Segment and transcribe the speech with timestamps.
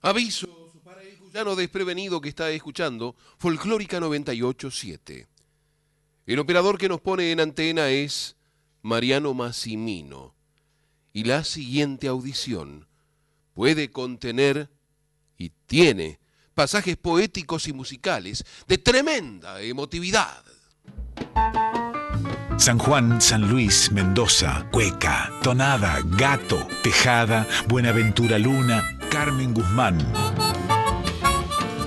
[0.00, 5.26] Aviso para el cuyano desprevenido que está escuchando Folclórica 987.
[6.26, 8.36] El operador que nos pone en antena es
[8.82, 10.34] Mariano Massimino.
[11.12, 12.86] Y la siguiente audición
[13.54, 14.70] puede contener
[15.36, 16.20] y tiene
[16.54, 20.44] pasajes poéticos y musicales de tremenda emotividad.
[22.56, 29.98] San Juan, San Luis, Mendoza, Cueca, Tonada, Gato, Tejada, Buenaventura Luna, Carmen Guzmán.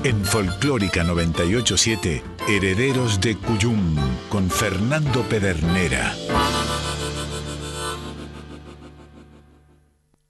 [0.04, 3.96] En Folclórica 987, Herederos de Cuyum,
[4.30, 6.16] con Fernando Pedernera.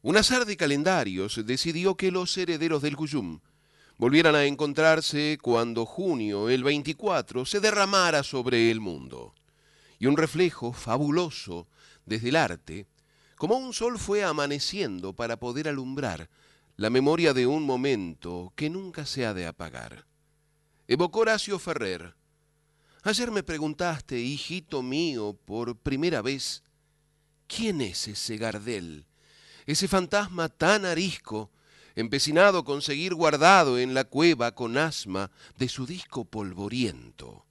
[0.01, 3.39] Un azar de calendarios decidió que los herederos del Cuyum
[3.97, 9.33] volvieran a encontrarse cuando junio, el 24, se derramara sobre el mundo.
[9.97, 11.67] Y un reflejo fabuloso
[12.05, 12.87] desde el arte,
[13.37, 16.29] como un sol fue amaneciendo para poder alumbrar
[16.81, 20.07] la memoria de un momento que nunca se ha de apagar.
[20.87, 22.15] Evocó Horacio Ferrer.
[23.03, 26.63] Ayer me preguntaste, hijito mío, por primera vez,
[27.45, 29.05] ¿quién es ese Gardel?
[29.67, 31.51] Ese fantasma tan arisco,
[31.93, 37.45] empecinado con seguir guardado en la cueva con asma de su disco polvoriento.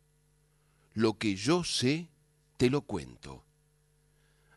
[0.92, 2.10] Lo que yo sé,
[2.56, 3.44] te lo cuento.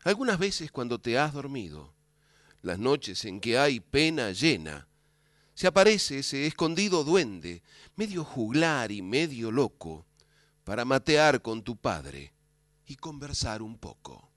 [0.02, 1.93] Algunas veces cuando te has dormido,
[2.64, 4.88] las noches en que hay pena llena,
[5.54, 7.62] se aparece ese escondido duende,
[7.94, 10.06] medio juglar y medio loco,
[10.64, 12.32] para matear con tu padre
[12.86, 14.33] y conversar un poco.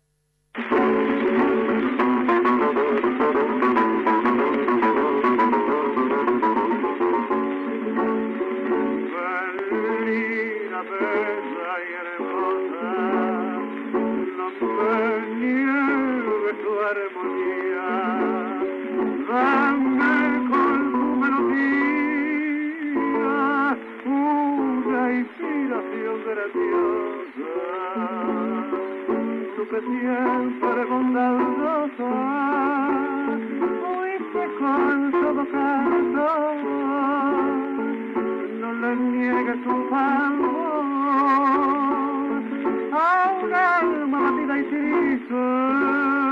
[43.77, 46.26] Alma batida y triste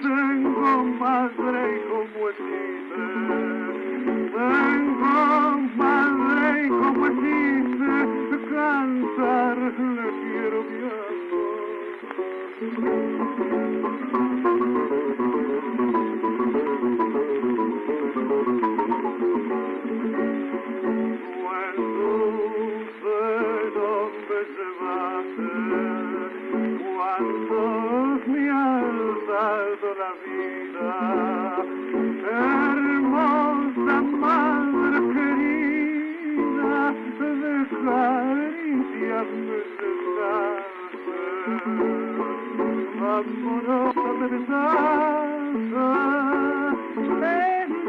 [0.00, 3.04] tengo madre y como existe
[4.32, 5.24] tengo
[5.76, 11.08] madre y como existe cantar le quiero bien
[14.40, 15.07] cuando
[29.38, 30.90] dado la vida,
[32.28, 36.80] hermosa madre querida,
[37.20, 37.54] de
[37.84, 39.58] caricias me
[43.18, 44.78] amorosa me besaste,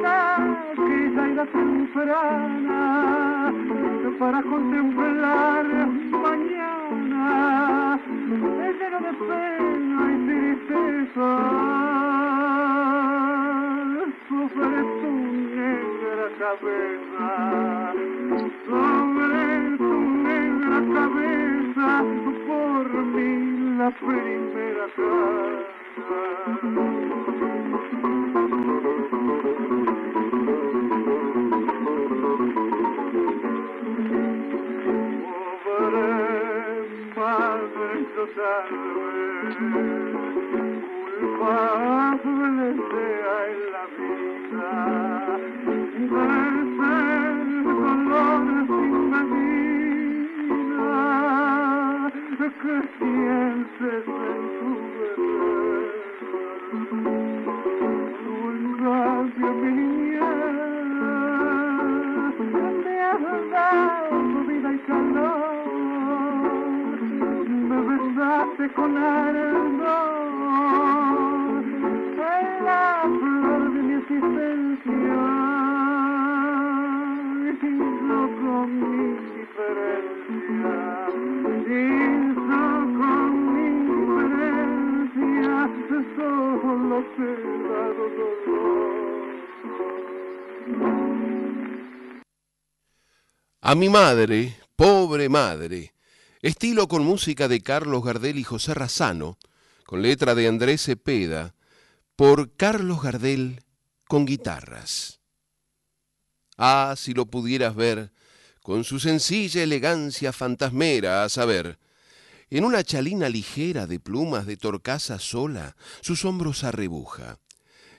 [0.02, 2.82] la temprana,
[4.18, 5.66] para contemplar
[6.12, 8.00] mañana,
[8.80, 11.30] lleno de pena y tristeza,
[14.28, 15.12] sobre tu
[15.56, 17.30] negra cabeza,
[18.68, 19.42] sobre
[19.78, 19.94] tu
[20.28, 21.88] negra cabeza,
[22.48, 23.32] por mí
[23.78, 24.86] la primera
[28.00, 28.19] Pobre
[52.62, 55.79] que pienses en tu bebé.
[68.70, 70.44] Besaste con ardor,
[72.14, 75.20] en la flor de mi existencia,
[77.52, 80.74] hizo con mi indiferencia,
[81.68, 82.64] hizo
[82.98, 85.56] con mi indiferencia,
[86.16, 87.36] solo te he
[87.70, 88.90] dado dolor.
[93.62, 95.92] A mi madre, pobre madre,
[96.42, 99.38] estilo con música de Carlos Gardel y José Razano,
[99.86, 101.54] con letra de Andrés Cepeda,
[102.16, 103.64] por Carlos Gardel
[104.08, 105.20] con guitarras.
[106.58, 108.12] Ah, si lo pudieras ver,
[108.62, 111.78] con su sencilla elegancia fantasmera, a saber,
[112.50, 117.40] en una chalina ligera de plumas de torcaza sola, sus hombros arrebuja.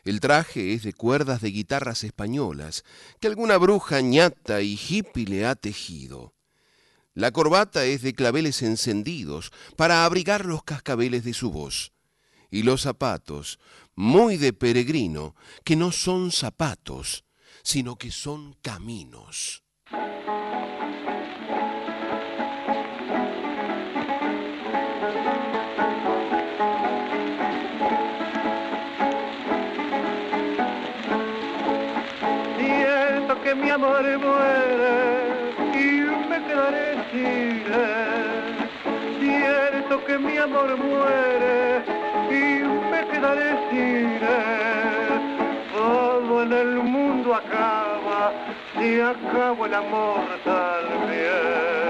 [0.03, 2.85] El traje es de cuerdas de guitarras españolas
[3.21, 6.33] que alguna bruja ñata y hippie le ha tejido.
[7.21, 11.93] La corbata es de claveles encendidos para abrigar los cascabeles de su voz.
[12.51, 13.59] Y los zapatos,
[13.95, 17.27] muy de peregrino, que no son zapatos,
[17.63, 19.65] sino que son caminos.
[32.57, 35.20] Siento que mi amor muere
[37.25, 38.69] él.
[39.21, 41.83] Siento que mi amor muere
[42.31, 45.21] y me quedaré sin él.
[45.73, 48.33] Todo en el mundo acaba
[48.79, 51.81] si acabo el amor también.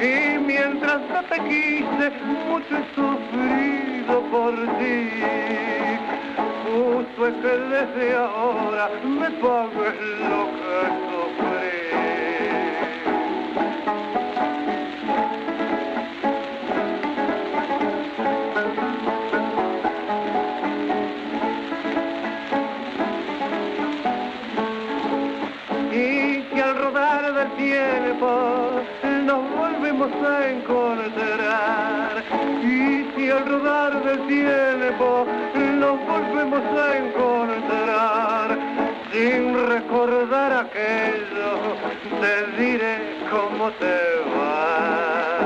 [0.00, 5.10] Y mientras no te quise, mucho he sufrido por ti.
[6.76, 9.94] Justo es que desde ahora me pagues
[10.28, 10.76] lo que
[11.06, 11.76] sufrí.
[25.92, 28.28] Y si al rodar del tiempo
[29.24, 32.22] nos volvemos a encontrar.
[32.62, 35.26] Y si al rodar del tiempo
[35.78, 38.58] nos volvemos a encontrar.
[39.12, 41.50] Sin recordar aquello,
[42.20, 42.94] te diré
[43.30, 43.98] cómo te
[44.34, 45.36] va.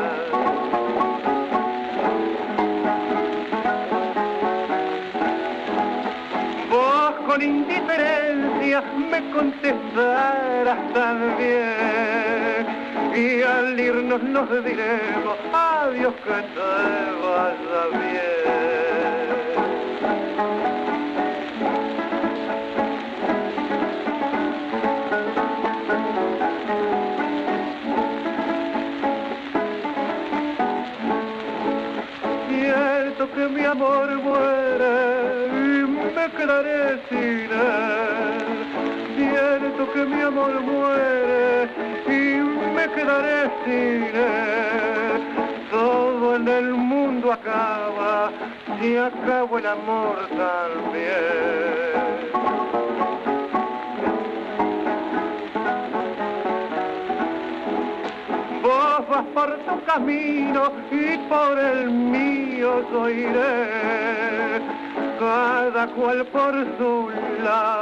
[6.71, 12.67] Vos con indiferencia me contestarás también
[13.15, 16.73] y al irnos nos diremos adiós que te
[17.23, 18.70] vaya bien.
[40.41, 41.69] Amor muere
[42.07, 42.41] y
[42.75, 45.23] me quedaré sin él.
[45.71, 48.31] Todo en el mundo acaba
[48.81, 51.61] si acabo el amor también.
[58.63, 64.63] Vos vas por tu camino y por el mío yo iré,
[65.19, 67.11] cada cual por su
[67.45, 67.80] lado.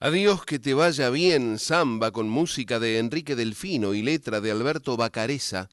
[0.00, 1.58] Adiós que te vaya bien.
[1.58, 5.68] Samba con música de Enrique Delfino y letra de Alberto Bacareza,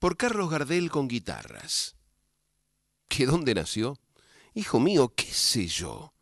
[0.00, 1.94] por Carlos Gardel con guitarras.
[3.06, 3.96] ¿Que dónde nació?
[4.52, 6.12] Hijo mío, qué sé yo.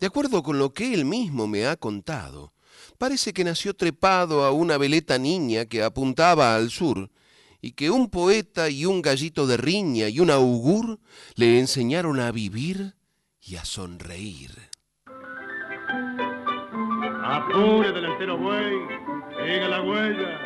[0.00, 2.54] De acuerdo con lo que él mismo me ha contado,
[2.96, 7.10] parece que nació trepado a una veleta niña que apuntaba al sur,
[7.64, 10.98] y que un poeta y un gallito de riña y un augur
[11.34, 12.94] le enseñaron a vivir
[13.40, 14.50] y a sonreír.
[17.22, 18.76] Apure delantero buey,
[19.30, 20.40] siga la huella.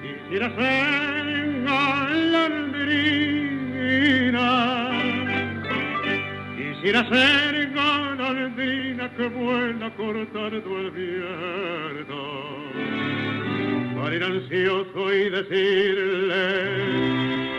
[0.00, 3.39] Quisiera ser golondrina,
[6.80, 12.20] quisiera ser golondrina que vuela cortando el viento
[13.96, 16.44] para ir ansioso y decirle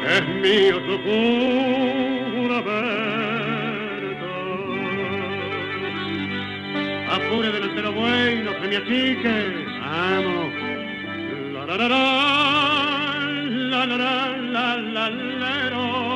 [0.07, 0.97] es mío su
[2.33, 2.71] juramento.
[7.11, 9.35] Apure delantero buey, no se me achique,
[9.81, 10.53] vamos.
[11.53, 11.97] La la la la,
[13.69, 14.07] la la la
[14.47, 15.09] la la.
[15.09, 16.10] La la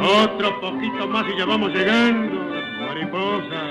[0.00, 2.46] Otro poquito más y ya vamos llegando,
[2.80, 3.62] mariposa.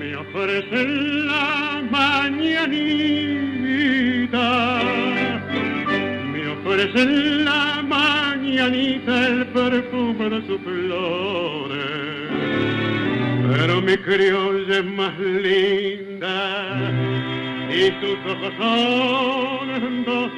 [0.00, 3.26] Me ofrecen la mañanita
[6.94, 7.75] en la
[8.56, 12.30] mañanita el perfume de sus flores.
[13.52, 16.76] Pero mi criolla es más linda
[17.68, 20.30] y sus ojos son dos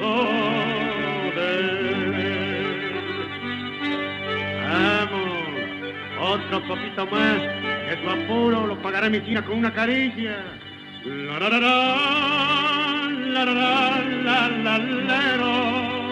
[4.67, 5.31] Vamos,
[6.19, 7.39] otro poquito más,
[7.87, 10.43] que tu apuro lo pagará mi china con una caricia.
[11.05, 11.59] La, la, la,
[13.33, 16.08] la, la, la, la, la, la,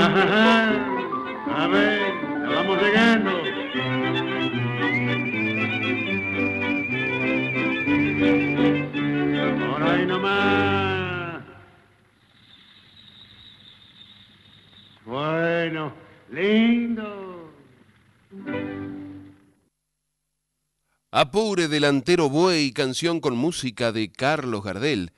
[0.00, 0.72] Ajá,
[1.56, 2.12] a ver,
[2.54, 3.30] vamos llegando.
[9.66, 11.42] Por ahí nomás.
[15.04, 15.92] Bueno,
[16.30, 17.52] lindo.
[21.10, 25.12] Apure delantero buey, canción con música de Carlos Gardel,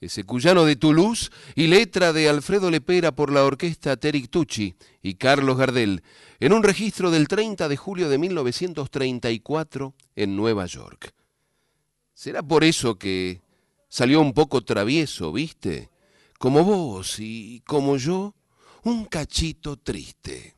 [0.00, 5.14] ese cuyano de Toulouse y letra de Alfredo Lepera por la orquesta Terik Tucci y
[5.14, 6.02] Carlos Gardel,
[6.40, 11.14] en un registro del 30 de julio de 1934 en Nueva York.
[12.14, 13.40] ¿Será por eso que
[13.88, 15.88] salió un poco travieso, viste?
[16.40, 18.34] Como vos y como yo,
[18.82, 20.57] un cachito triste.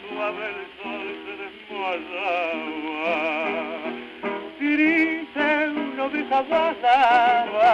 [0.00, 3.16] Suave el sol se desmayaba.
[4.58, 7.72] Triste una oveja pasaba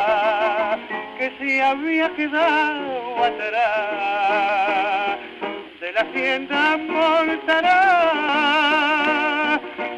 [1.18, 5.18] que se había quedado atrás
[5.80, 7.78] de la hacienda montará.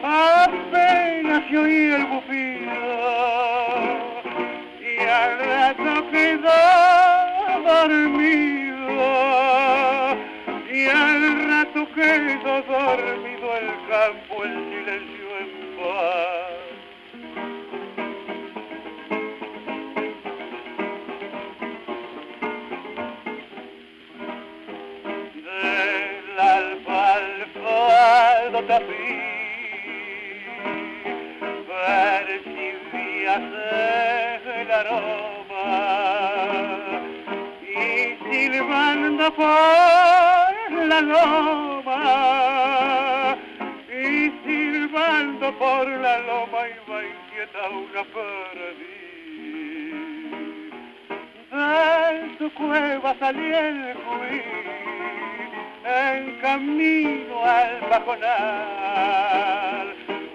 [0.02, 2.70] Apenas se oía el bufido
[4.80, 6.60] y al rato quedó
[7.64, 8.90] dormido
[10.72, 16.61] y al rato quedó dormido el campo, el silencio en paz.
[25.35, 27.76] Del alfalfa
[28.38, 29.12] al tapí,
[32.20, 33.47] percibías
[34.61, 35.70] el aroma
[37.62, 37.73] y
[38.30, 41.69] silbando por la loma
[43.88, 49.00] y silbando por la loma iba inquieta una perdiz.
[51.50, 54.43] De su cueva salía el cuí
[55.85, 58.26] en camino al bajonal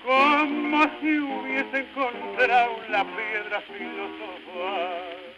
[0.03, 5.32] como si hubiese encontrado la piedra filosofal.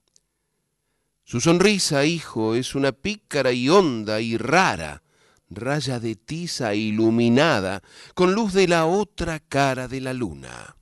[1.23, 5.04] Su sonrisa, hijo, es una pícara y honda y rara,
[5.50, 7.80] raya de tiza iluminada,
[8.14, 10.75] con luz de la otra cara de la luna.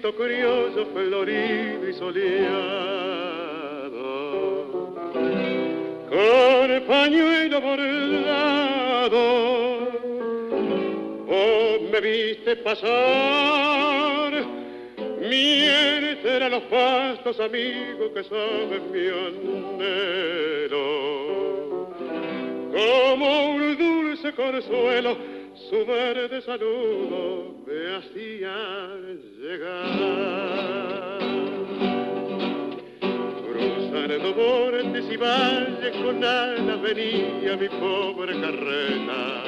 [0.00, 2.40] Caminito curioso, florido y soleado,
[6.08, 9.18] con pañuelo bordado,
[11.28, 14.32] oh, me viste pasar,
[15.20, 20.86] miente a los pastos amigos que saben mi anhelo,
[22.72, 25.39] como un dulce consuelo,
[25.70, 28.56] su verde saludo me hacía
[29.38, 31.20] llegar.
[33.46, 39.42] Cruzando montes y valles con alas venía mi pobre carreta.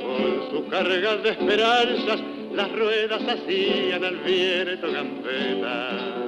[0.00, 2.20] Con su carga de esperanzas
[2.52, 6.24] las ruedas hacían al viento gambeta.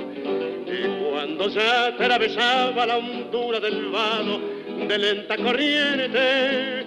[0.64, 4.40] Y cuando ya atravesaba la hondura del vado
[4.86, 6.86] de lenta corriente,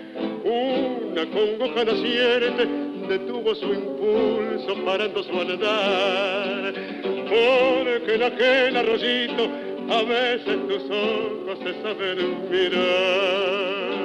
[1.15, 2.67] una congoja naciente
[3.07, 6.74] detuvo su impulso parando su andar.
[7.03, 9.50] Porque en aquel arroyito
[9.89, 14.05] a veces tus ojos se saben mirar.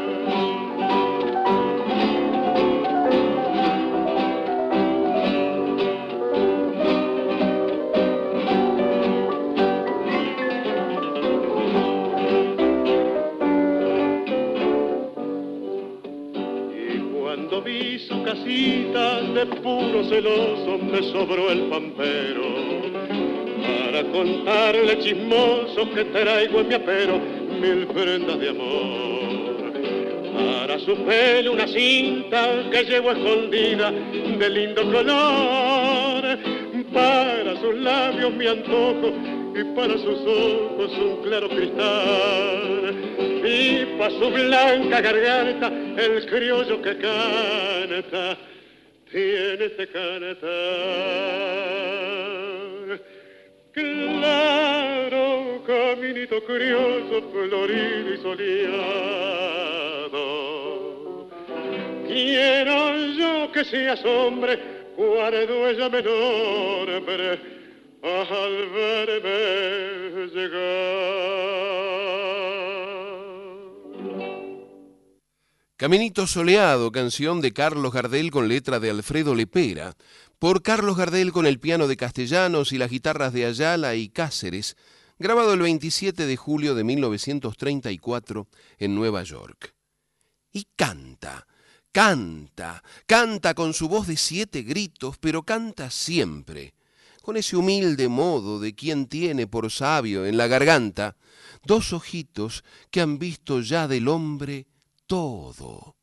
[18.33, 22.43] De puro celoso me sobró el pampero
[23.61, 27.21] para contarle chismoso que traigo en mi apero
[27.61, 29.57] mil prendas de amor.
[30.33, 36.39] Para su pelo una cinta que llevo escondida de lindo color,
[36.93, 39.13] para sus labios mi antojo
[39.57, 42.80] y para sus ojos un claro cristal.
[43.41, 48.37] Para su blanca garganta el criollo que canta
[49.11, 50.41] tiene que cantar.
[53.73, 58.51] Claro, caminito curioso, florido y soleado.
[62.07, 64.59] Quiero yo que seas hombre,
[64.97, 66.91] guardo ella menor,
[68.03, 71.71] al verme llegar.
[75.81, 79.97] Caminito Soleado, canción de Carlos Gardel con letra de Alfredo Lepera,
[80.39, 84.77] por Carlos Gardel con el piano de Castellanos y las guitarras de Ayala y Cáceres,
[85.19, 89.75] grabado el 27 de julio de 1934 en Nueva York.
[90.53, 91.47] Y canta,
[91.93, 96.75] canta, canta con su voz de siete gritos, pero canta siempre,
[97.23, 101.17] con ese humilde modo de quien tiene por sabio en la garganta
[101.65, 104.67] dos ojitos que han visto ya del hombre
[105.11, 105.97] todo,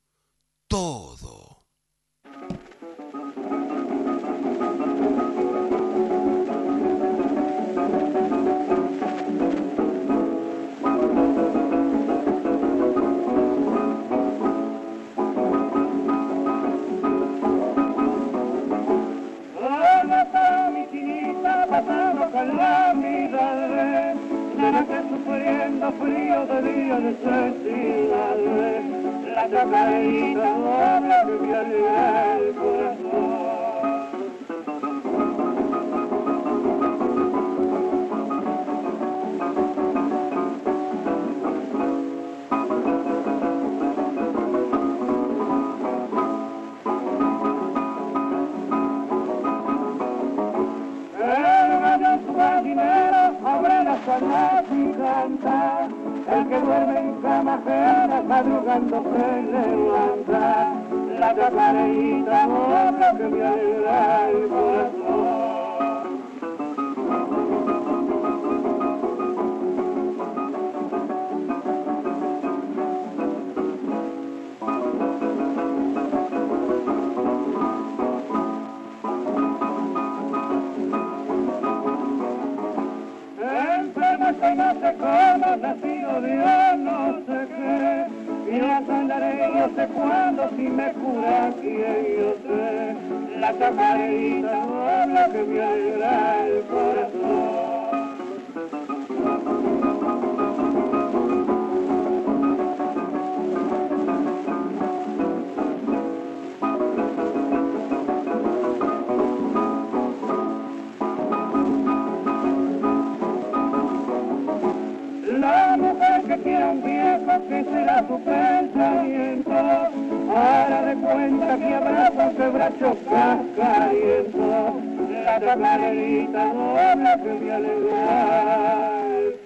[0.67, 1.63] todo.
[21.70, 24.15] pasando con la vida,
[24.56, 28.97] será que sufriendo frío de día necesidad
[29.38, 30.50] la chacarita
[30.95, 33.17] habla que alegra el corazón.
[54.19, 54.47] El
[56.58, 60.74] que duerme en cama ajena, madrugando se levanta,
[61.20, 65.08] la chacareita lo que me alegra el corazón.
[85.82, 88.06] que Dios no sé qué,
[88.52, 95.22] y las andaré yo sé cuándo, si me cura quien yo sé, la chacarita noble
[95.32, 97.37] que me alegra el corazón.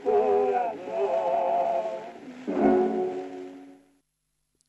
[0.04, 0.92] Corazón.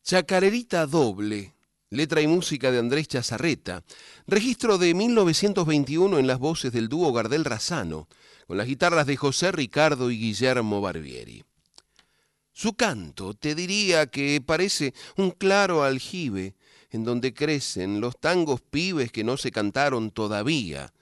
[0.02, 1.54] Chacarerita doble,
[1.88, 3.85] letra y música de Andrés Chazarreta,
[4.26, 8.08] registro de 1921 en las voces del dúo Gardel Razano,
[8.46, 11.44] con las guitarras de José Ricardo y Guillermo Barbieri.
[12.53, 16.55] Su canto te diría que parece un claro aljibe
[16.91, 20.93] en donde crecen los tangos pibes que no se cantaron todavía,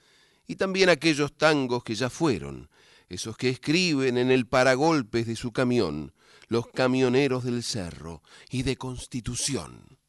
[0.47, 2.69] y también aquellos tangos que ya fueron,
[3.09, 6.13] esos que escriben en el paragolpes de su camión,
[6.47, 10.00] los camioneros del cerro y de Constitución.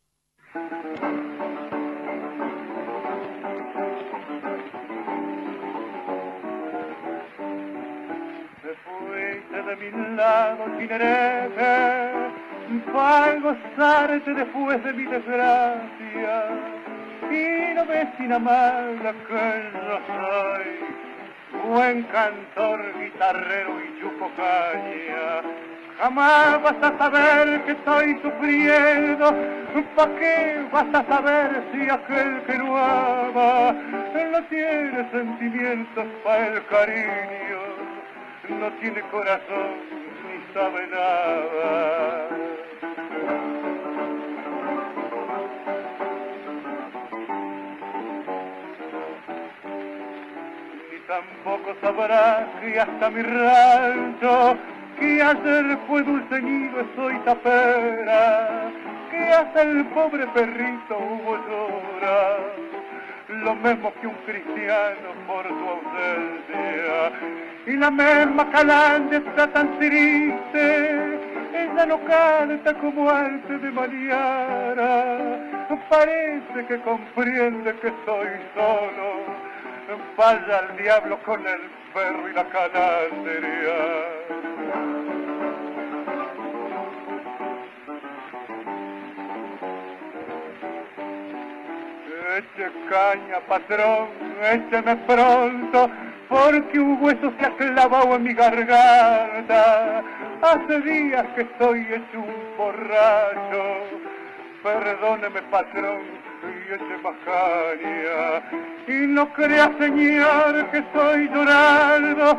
[9.66, 12.10] De mi lado sin hereje,
[12.92, 16.44] para gozarte después de mi desgracia.
[17.30, 25.42] Y no ves sin amarla que yo soy, buen cantor, guitarrero y chupo caña.
[25.98, 29.34] Jamás vas a saber que estoy sufriendo,
[29.94, 33.72] ¿pa' qué vas a saber si aquel que no ama
[34.32, 37.71] no tiene sentimientos para el cariño?
[38.60, 39.70] No tiene corazón
[40.24, 42.28] ni sabe nada.
[50.90, 54.56] Ni tampoco sabrá que hasta mi rancho,
[54.98, 58.70] que ayer fue dulce nido, soy tapera,
[59.10, 62.61] que hasta el pobre perrito hubo llorar
[63.42, 67.12] lo mismo que un cristiano por su ausencia.
[67.66, 71.18] Y la misma calanda está tan triste,
[71.54, 75.52] ella no canta como antes de mañana.
[75.88, 79.24] Parece que comprende que estoy solo,
[80.16, 81.60] vaya al diablo con el
[81.92, 83.72] perro y la calandria.
[92.38, 94.08] Eche caña, patrón,
[94.54, 95.90] écheme pronto,
[96.30, 100.02] porque un hueso se ha clavado en mi garganta.
[100.40, 103.64] Hace días que estoy hecho un borracho,
[104.62, 106.00] perdóneme, patrón,
[106.42, 107.16] y eche más.
[108.86, 112.38] Y no crea, señor, que estoy llorando,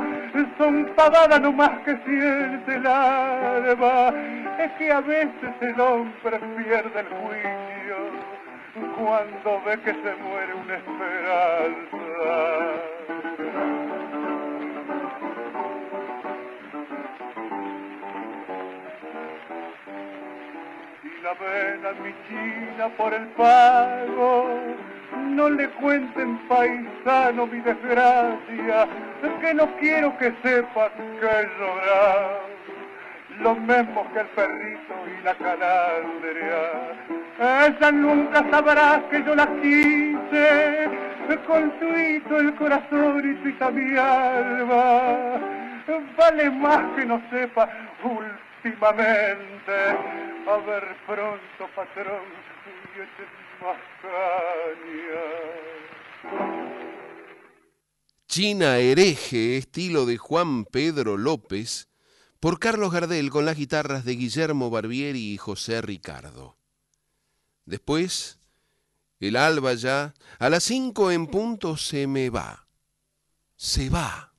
[0.58, 4.12] son pavadas nomás que siente el alma.
[4.58, 8.33] Es que a veces el hombre pierde el juicio
[8.74, 12.00] cuando ve que se muere una esperanza.
[21.04, 24.50] Y la vena mi china por el pago,
[25.30, 28.88] no le cuenten paisano mi desgracia,
[29.40, 31.48] que no quiero que sepa que he
[33.40, 36.72] llorado lo mismo que el perrito y la calandria.
[37.40, 40.90] Ella nunca sabrá que yo la quise,
[41.48, 45.40] con tuito el corazón y tuita mi alma.
[46.18, 47.70] Vale más que no sepa
[48.04, 49.74] últimamente.
[50.46, 52.24] A ver pronto, patrón,
[52.96, 53.24] y este
[53.62, 55.24] más caña.
[58.28, 61.93] China hereje, estilo de Juan Pedro López,
[62.44, 66.58] por Carlos Gardel con las guitarras de Guillermo Barbieri y José Ricardo.
[67.64, 68.38] Después,
[69.22, 72.68] el alba ya, a las cinco en punto se me va.
[73.56, 74.33] Se va.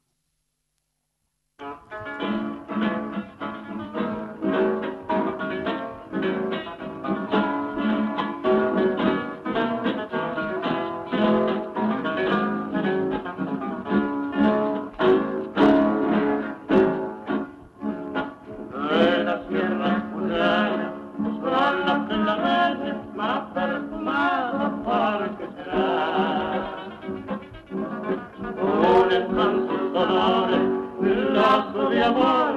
[32.04, 32.54] Amor,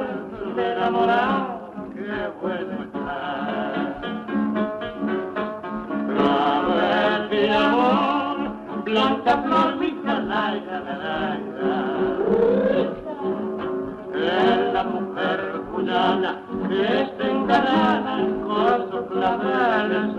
[0.56, 4.02] de enamorado, que bueno está.
[6.08, 8.36] Clavel mi amor,
[8.84, 10.56] blanca flor, mi la,
[14.14, 15.40] Es la mujer
[15.72, 20.18] cuyana que es engalana con sus claveles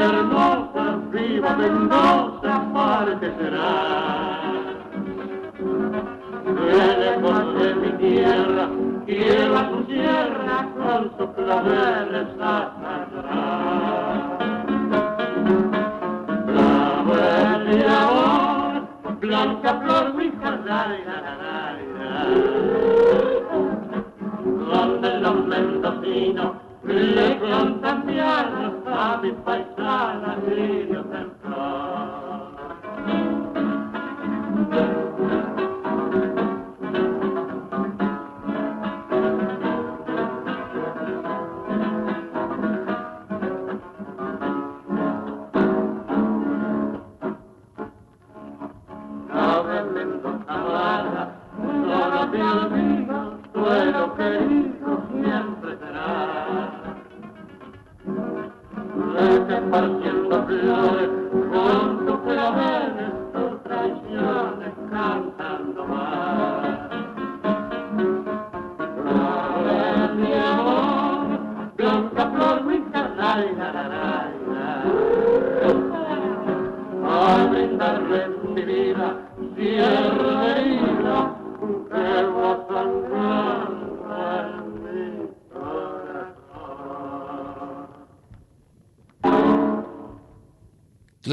[0.00, 4.40] hermosa, viva Mendoza, parte será.
[6.44, 8.68] De lejos de mi tierra,
[9.06, 12.52] lleva su tierra con sus claveles a
[16.46, 18.80] Clavel y ahora,
[19.20, 20.98] blanca flor, mi donde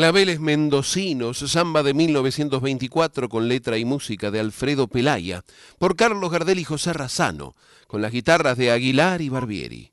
[0.07, 5.43] Claveles Mendocinos, samba de 1924 con letra y música de Alfredo Pelaya,
[5.79, 9.91] por Carlos Gardel y José Razano, con las guitarras de Aguilar y Barbieri.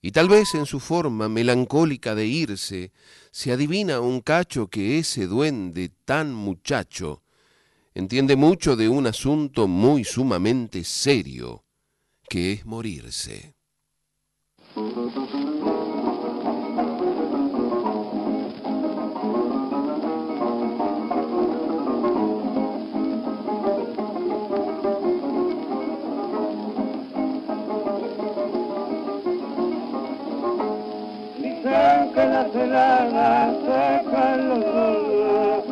[0.00, 2.90] Y tal vez en su forma melancólica de irse,
[3.30, 7.22] se adivina un cacho que ese duende tan muchacho
[7.92, 11.66] entiende mucho de un asunto muy sumamente serio,
[12.30, 13.56] que es morirse.
[32.46, 35.64] Las heladas secan los nudos,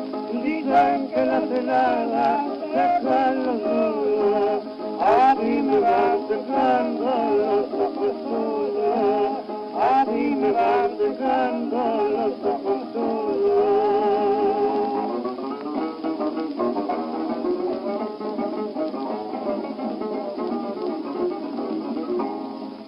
[0.42, 2.40] dicen que las heladas
[2.74, 4.62] secan los nudos,
[5.00, 7.06] a mí me van secando
[7.38, 9.38] los ojos suyos,
[9.80, 11.78] a mí me van secando
[12.10, 13.94] los ojos suyos.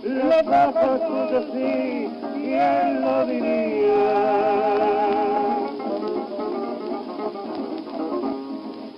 [0.03, 2.16] Los ojos suyos sí,
[2.57, 4.13] ¿quién lo diría?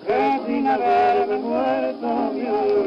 [0.07, 2.78] Que sin haberme muerto me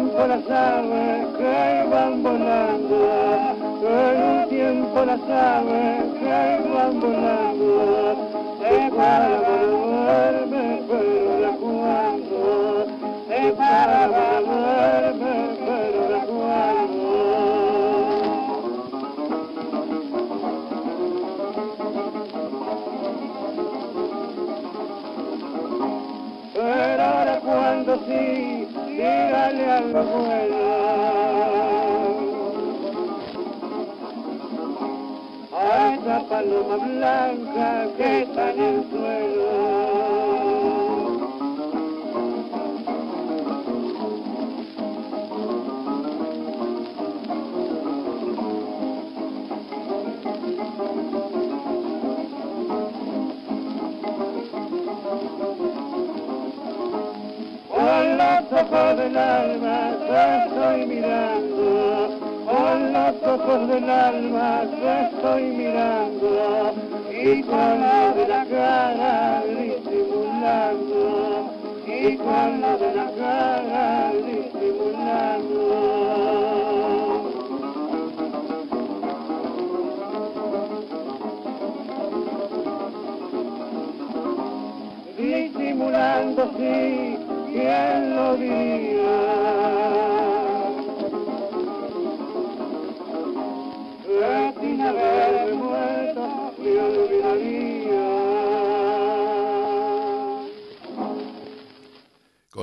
[0.00, 2.96] tiempo las aves que van volando,
[3.82, 8.16] en un tiempo las aves que van volando,
[8.60, 9.40] se para
[10.88, 12.86] pero la cuando,
[13.28, 14.08] se para
[15.18, 17.10] pero la cuando.
[26.54, 30.60] Pero ahora cuando sí dígale algo bueno.
[35.52, 38.89] A esa paloma blanca que está en el
[63.80, 66.74] del alma te estoy mirando,
[67.10, 71.00] y con lo de la cara disimulando,
[71.86, 75.64] y y con la de la cara disimulando.
[85.18, 87.09] Disimulando, sí,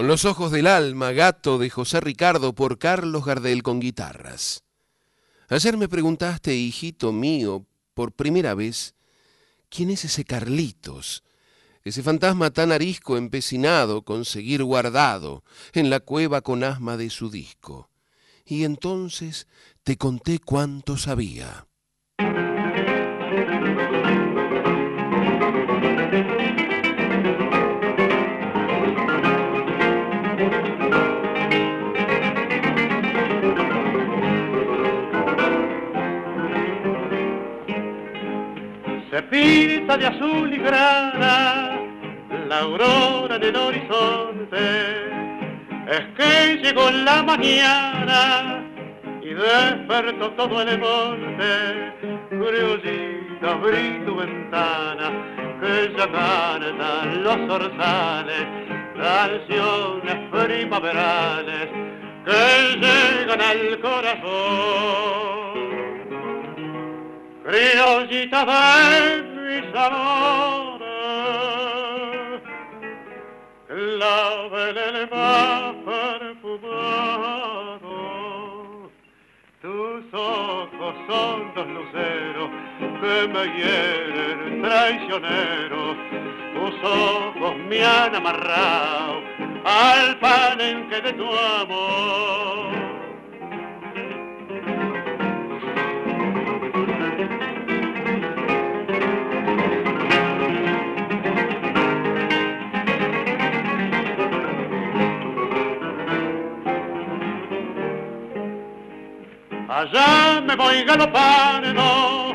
[0.08, 4.64] Los ojos del alma, gato de José Ricardo por Carlos Gardel con guitarras.
[5.50, 8.96] Ayer me preguntaste, hijito mío, por primera vez,
[9.70, 11.26] ¿quién es ese Carlitos?
[11.84, 15.44] Ese fantasma tan arisco empecinado con seguir guardado
[15.74, 17.90] en la cueva con asma de su disco.
[18.46, 19.46] Y entonces
[19.84, 21.67] te conté cuánto sabía.
[39.30, 41.80] Pinta de azul y grana
[42.48, 44.58] la aurora en el horizonte.
[45.90, 48.64] Es que llegó la mañana
[49.22, 51.94] y despertó todo el monte.
[52.30, 55.12] Criollita, abrí tu ventana,
[55.62, 58.46] que ya cantan los zorzales,
[58.96, 61.70] canciones primaverales
[62.28, 65.47] que llegan al corazón
[67.48, 70.82] criollita de mis amores,
[73.68, 76.68] clave el más perfumado.
[79.62, 82.50] Tus ojos son dos luceros
[83.02, 85.96] que me hieren traicionero.
[86.54, 89.22] Tus ojos me han amarrado
[89.64, 92.87] al palenque de tu amor.
[109.70, 112.34] Allá me voy galopando,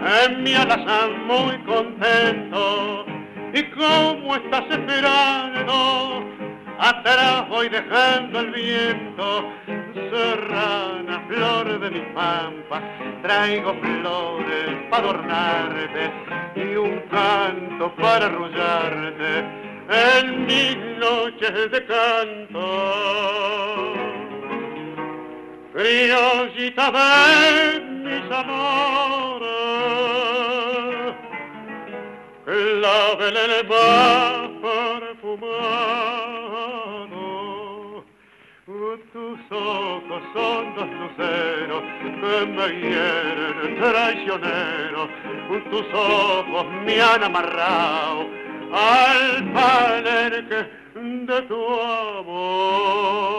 [0.00, 3.04] en mi alazán muy contento.
[3.52, 6.22] Y como estás esperando,
[6.78, 9.50] atrás voy dejando el viento.
[9.92, 12.80] Serrana, flor de mi pampa,
[13.22, 16.12] traigo flores para adornarte
[16.54, 19.44] y un canto para arrullarte
[19.90, 23.38] en mis noches de canto
[25.78, 29.44] criollita de mis amores,
[32.44, 35.68] clave el más perfumado.
[39.12, 41.82] Tus ojos son dos luceros
[42.20, 45.02] que me hieren traicionero.
[45.70, 48.26] Tus ojos me han amarrado
[48.72, 50.60] al palenque
[50.94, 53.38] de tu amor.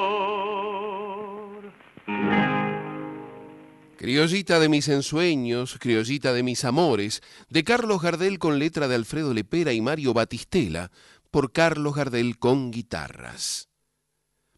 [3.99, 9.33] Criollita de mis ensueños, criollita de mis amores, de Carlos Gardel con letra de Alfredo
[9.33, 10.89] Lepera y Mario Batistela,
[11.31, 13.67] por Carlos Gardel con guitarras.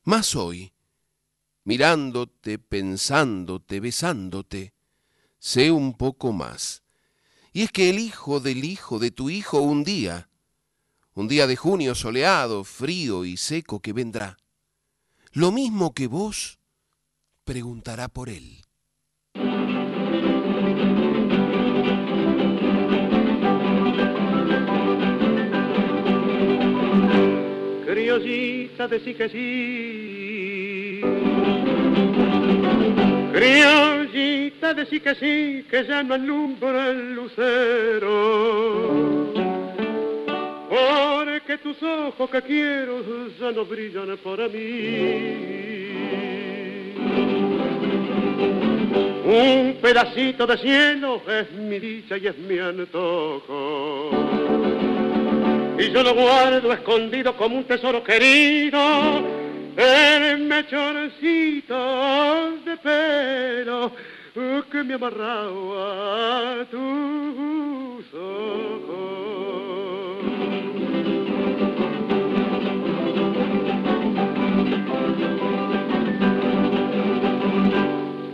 [0.03, 0.73] Más hoy,
[1.63, 4.75] mirándote, pensándote, besándote,
[5.39, 6.83] sé un poco más.
[7.51, 10.29] Y es que el hijo del hijo de tu hijo un día,
[11.15, 14.37] un día de junio soleado, frío y seco que vendrá,
[15.31, 16.59] lo mismo que vos,
[17.43, 18.61] preguntará por él.
[28.11, 31.01] Criollita de sí que sí.
[33.31, 39.31] Criollita de sí que sí, que ya no alumbra el lucero.
[40.69, 43.01] Porque tus ojos que quiero
[43.39, 45.69] ya no brillan para mí.
[49.23, 54.09] Un pedacito de cielo es mi dicha y es mi antojo
[55.77, 58.79] y yo lo guardo escondido como un tesoro querido
[59.77, 61.75] en mechoncito
[62.65, 63.91] de pelo
[64.71, 69.11] que me amarraba a tus ojos.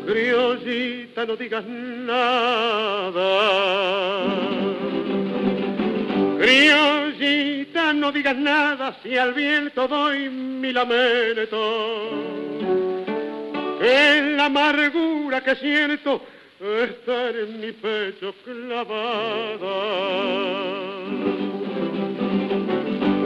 [0.06, 2.48] Criollita, no digas nada
[6.38, 12.10] criollita, no digas nada si al viento doy mi lamento.
[13.82, 16.22] En la amargura que siento
[16.60, 19.78] está en mi pecho clavada.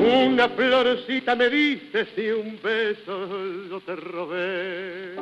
[0.02, 3.28] Una florcita me diste si un beso
[3.70, 5.16] yo te robé.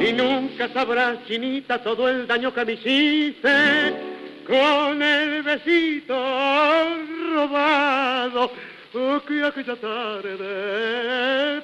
[0.00, 4.17] Y nunca sabrás, chinita, todo el daño que me hiciste
[4.48, 6.16] con el besito
[7.34, 8.50] robado
[9.26, 11.62] que aquella tarde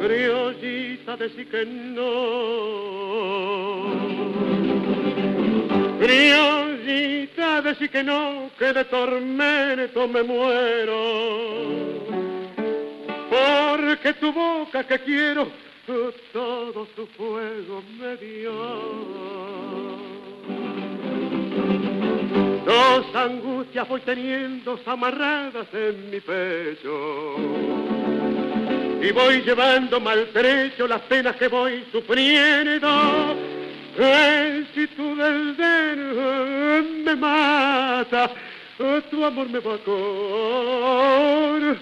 [0.00, 2.38] Criollita, decir que no.
[5.98, 10.98] Criollita, decir que no, que de tormento me muero.
[13.28, 15.48] Porque tu boca que quiero
[16.32, 18.52] todo su fuego me dio.
[22.66, 27.36] Dos angustias voy teniendo amarradas en mi pecho.
[29.00, 33.34] Y voy llevando maltrecho las penas que voy sufriendo.
[33.98, 38.30] Si tú me mata,
[39.10, 41.78] tu amor me va a cor.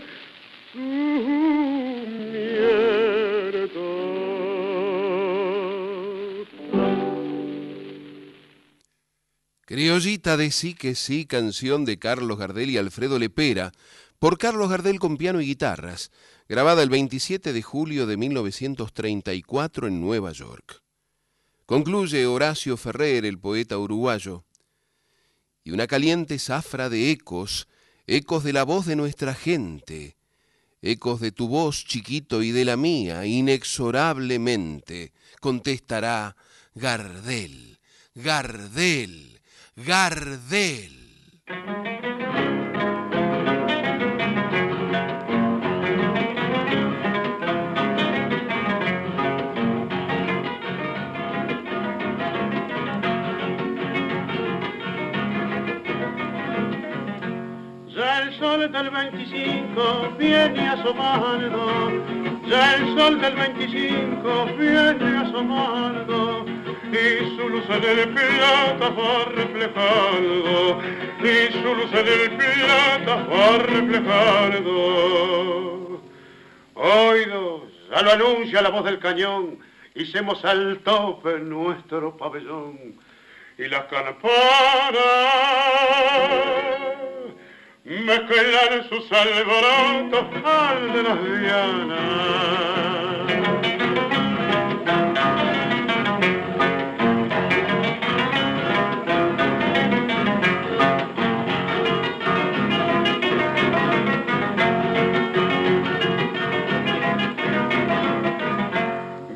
[9.66, 13.72] Criollita de Sí que Sí, canción de Carlos Gardel y Alfredo Lepera,
[14.18, 16.10] por Carlos Gardel con piano y guitarras,
[16.48, 20.85] grabada el 27 de julio de 1934 en Nueva York.
[21.66, 24.44] Concluye Horacio Ferrer, el poeta uruguayo,
[25.64, 27.66] y una caliente zafra de ecos,
[28.06, 30.16] ecos de la voz de nuestra gente,
[30.80, 36.36] ecos de tu voz, chiquito, y de la mía, inexorablemente, contestará
[36.74, 37.78] Gardel,
[38.14, 39.36] Gardel.
[39.76, 41.06] Gardel.
[58.96, 61.92] 25 viene asomando,
[62.48, 66.46] ya el sol del 25 viene asomando
[66.90, 70.80] y su luz en el plata va reflejando,
[71.20, 74.72] y su luz en el plata va reflejando.
[76.74, 79.58] Oídos, ya lo anuncia la voz del cañón,
[79.94, 82.98] hicimos al tope nuestro pabellón,
[83.58, 84.96] y las campanas
[87.86, 91.96] mezclan sus alborotos al de las dianas.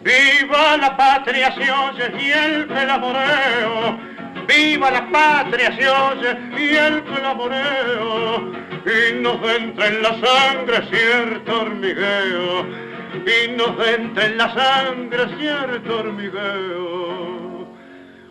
[0.02, 4.09] Viva la patria se oye y el clamoreo.
[4.50, 8.52] Viva la patria se oye y el clamoreo.
[8.84, 12.66] Y nos entra en la sangre cierto hormigueo.
[13.14, 17.68] Y nos entra en la sangre cierto hormigueo.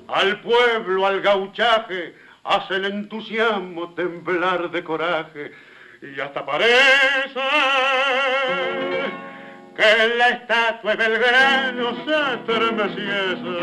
[0.10, 2.14] Al pueblo, al gauchaje,
[2.44, 5.54] hace el entusiasmo temblar de coraje.
[6.02, 7.40] Y hasta parece
[9.78, 13.60] que la estatua de Belgrano se estremeciese.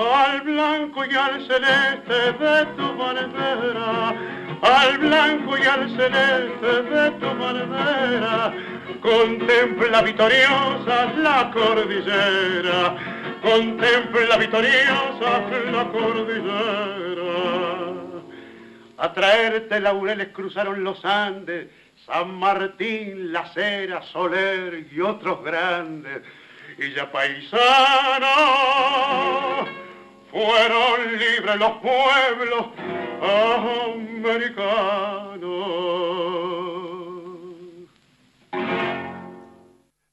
[0.00, 4.14] Al blanco y al celeste de tu bandera,
[4.62, 8.54] al blanco y al celeste de tu bandera,
[9.02, 12.96] contempla victoriosa la cordillera,
[13.42, 17.20] contempla victoriosa la cordillera.
[18.96, 21.68] A traerte laureles cruzaron los Andes,
[22.06, 26.22] San Martín, La Cera, Soler y otros grandes.
[26.78, 27.60] Y ya paisanos
[30.30, 32.66] fueron libres los pueblos
[34.12, 34.70] americanos.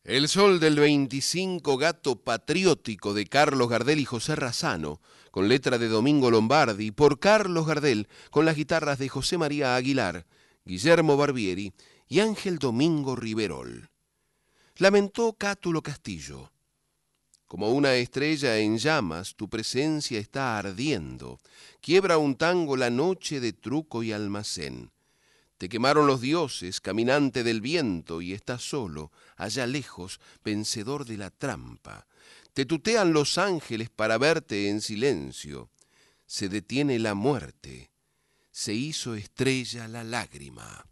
[0.03, 5.01] El sol del 25, gato patriótico de Carlos Gardel y José Razano,
[5.32, 10.26] con letra de Domingo Lombardi, por Carlos Gardel, con las guitarras de José María Aguilar,
[10.63, 11.74] Guillermo Barbieri
[12.07, 13.89] y Ángel Domingo Riverol.
[14.78, 16.51] Lamentó Cátulo Castillo.
[17.48, 21.39] Como una estrella en llamas, tu presencia está ardiendo.
[21.80, 24.91] Quiebra un tango la noche de truco y almacén.
[25.58, 31.30] Te quemaron los dioses, caminante del viento, y estás solo, allá lejos, vencedor de la
[31.32, 32.06] trampa.
[32.54, 35.70] Te tutean los ángeles para verte en silencio.
[36.26, 37.91] Se detiene la muerte.
[38.52, 40.86] Se hizo estrella la lágrima.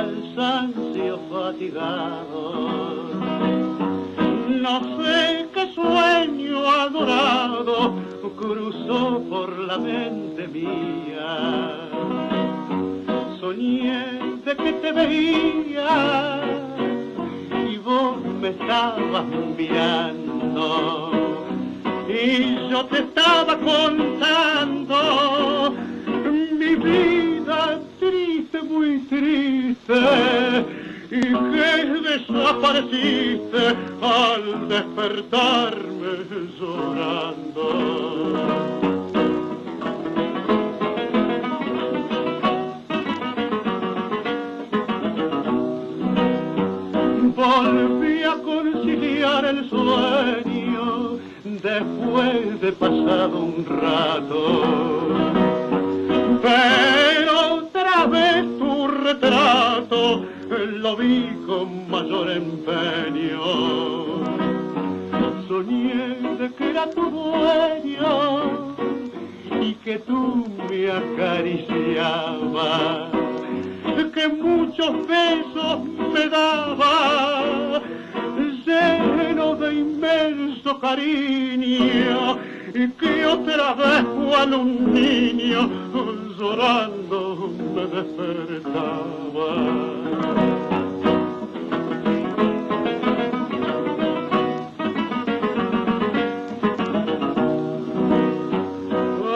[0.00, 2.44] Cansancio fatigado.
[4.48, 7.94] No sé qué sueño adorado
[8.36, 11.88] cruzó por la mente mía.
[13.40, 14.04] Soñé
[14.46, 16.40] de que te veía
[17.70, 19.26] y vos me estabas
[19.58, 21.10] mirando
[22.08, 24.96] y yo te estaba contando
[26.58, 27.09] mi vida
[28.80, 30.00] muy triste,
[31.10, 31.74] y que
[32.08, 33.64] desapareciste
[34.00, 36.12] al despertarme
[36.58, 37.66] llorando.
[47.36, 55.00] volví a conciliar el sueño después de pasado un rato
[56.42, 57.29] pero
[59.12, 63.42] retrato lo vi con mayor empeño.
[65.48, 68.76] Soñé de que era tu dueño
[69.60, 73.10] y que tú me acariciabas,
[74.14, 77.82] que muchos besos me dabas,
[78.70, 82.38] lleno de inmenso cariño
[82.74, 85.68] y que otra vez cuando un niño
[86.38, 89.48] llorando me despertaba.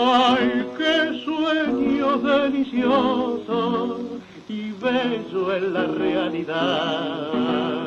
[0.07, 3.99] Ay, qué sueño delicioso
[4.49, 7.84] y bello en la realidad.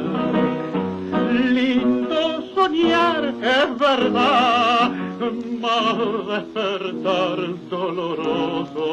[2.55, 4.91] Soñar es verdad
[5.61, 5.97] más
[6.27, 7.39] despertar
[7.69, 8.85] doloroso,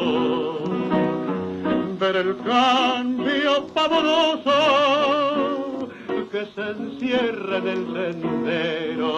[1.99, 4.57] ver el cambio pavoroso
[6.31, 9.13] que se encierra en el sendero.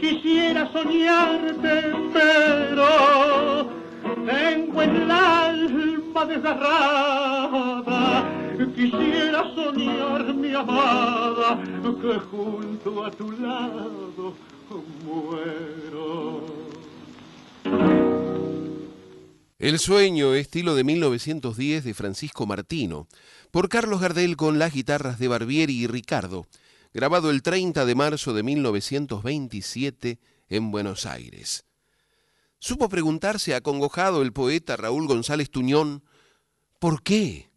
[0.00, 3.79] Quisiera soñarte, pero
[4.26, 8.00] tengo el alma desgarrada.
[8.74, 11.58] Quisiera soñar mi amada
[12.00, 14.34] que junto a tu lado
[19.58, 23.08] el sueño, estilo de 1910 de Francisco Martino,
[23.50, 26.46] por Carlos Gardel con las guitarras de Barbieri y Ricardo,
[26.94, 30.18] grabado el 30 de marzo de 1927
[30.48, 31.64] en Buenos Aires.
[32.60, 36.04] Supo preguntarse acongojado el poeta Raúl González Tuñón,
[36.78, 37.50] ¿por qué?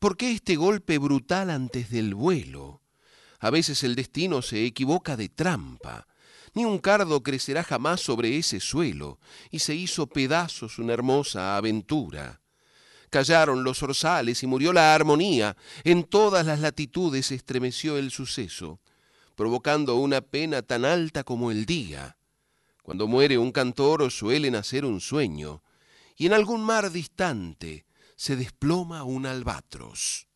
[0.00, 2.82] ¿Por qué este golpe brutal antes del vuelo?
[3.38, 6.08] A veces el destino se equivoca de trampa
[6.56, 12.40] ni un cardo crecerá jamás sobre ese suelo, y se hizo pedazos una hermosa aventura.
[13.10, 15.54] Callaron los orzales y murió la armonía,
[15.84, 18.80] en todas las latitudes estremeció el suceso,
[19.34, 22.15] provocando una pena tan alta como el día.
[22.86, 25.64] Cuando muere un cantor suele nacer un sueño,
[26.16, 27.84] y en algún mar distante
[28.14, 30.28] se desploma un albatros.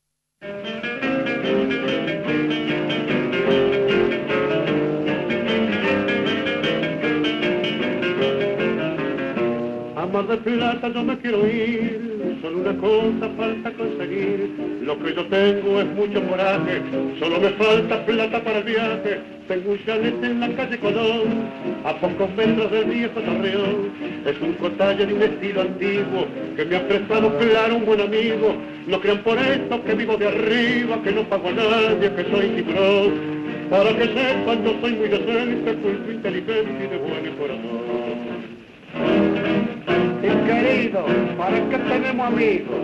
[10.12, 12.09] Mar de Plata yo me quiero ir,
[12.40, 14.50] solo una cosa falta conseguir.
[14.82, 16.82] Lo que yo tengo es mucho coraje,
[17.18, 19.20] solo me falta plata para el viaje.
[19.48, 21.48] Tengo un chalet en la calle Colón,
[21.84, 23.90] a pocos metros del viejo Torreón.
[24.24, 26.26] Es un cotalle de un estilo antiguo
[26.56, 28.54] que me ha prestado claro un buen amigo.
[28.86, 32.48] No crean por esto que vivo de arriba, que no pago a nadie, que soy
[32.48, 33.40] tiburón.
[33.70, 38.00] Para que sepan, yo soy muy decente, culto, inteligente y de buen corazón.
[40.50, 41.06] Querido,
[41.38, 42.76] ¿para qué tenemos amigos?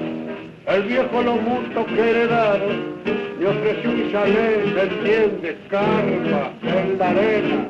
[0.69, 2.95] El viejo Lomuto que heredaron
[3.41, 5.57] me ofreció un chalet, ¿se entiende?
[5.69, 7.69] Carpa, en la arena.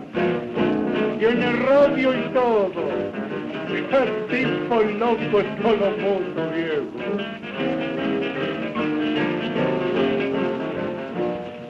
[1.18, 2.84] Tiene radio y todo.
[3.70, 3.86] El
[4.28, 8.15] tipo loco es Lomuto, viejo.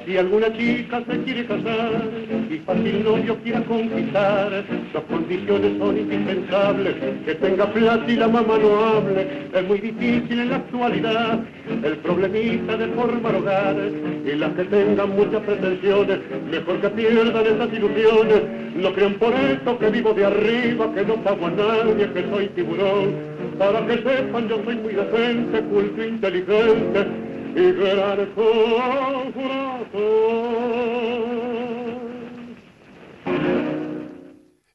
[0.06, 2.08] Si alguna chica se quiere casar
[2.48, 6.94] y fácil novio quiera conquistar, las condiciones son indispensables,
[7.24, 11.40] que tenga plata y la mamá no hable, es muy difícil en la actualidad,
[11.82, 13.76] el problemita de formar hogar,
[14.24, 16.20] y las que tengan muchas pretensiones,
[16.52, 18.42] mejor que pierdan esas ilusiones,
[18.76, 22.46] no crean por esto que vivo de arriba, que no pago a nadie, que soy
[22.54, 23.12] tiburón,
[23.58, 27.25] para que sepan yo soy muy decente, culto, inteligente,
[27.56, 28.34] gran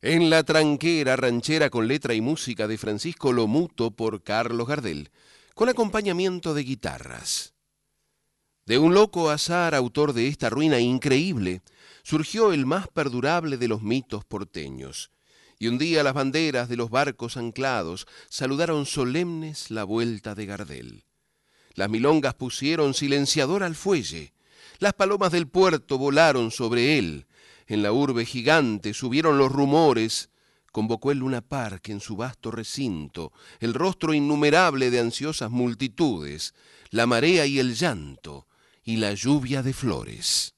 [0.02, 5.12] En la tranquera ranchera con letra y música de Francisco Lomuto por Carlos Gardel,
[5.54, 7.54] con acompañamiento de guitarras.
[8.66, 11.62] De un loco azar, autor de esta ruina increíble,
[12.02, 15.12] surgió el más perdurable de los mitos porteños,
[15.60, 21.04] y un día las banderas de los barcos anclados saludaron solemnes la vuelta de Gardel.
[21.76, 24.34] Las milongas pusieron silenciador al fuelle,
[24.80, 27.28] las palomas del puerto volaron sobre él,
[27.68, 30.30] en la urbe gigante subieron los rumores,
[30.72, 36.54] convocó el Luna Park en su vasto recinto, el rostro innumerable de ansiosas multitudes,
[36.90, 38.48] la marea y el llanto,
[38.84, 40.56] y la lluvia de flores.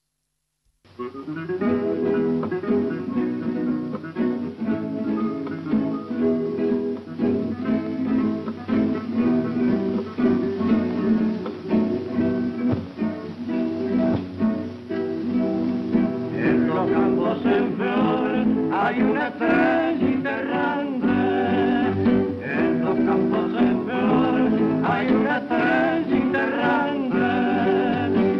[19.33, 21.17] Estrella errante.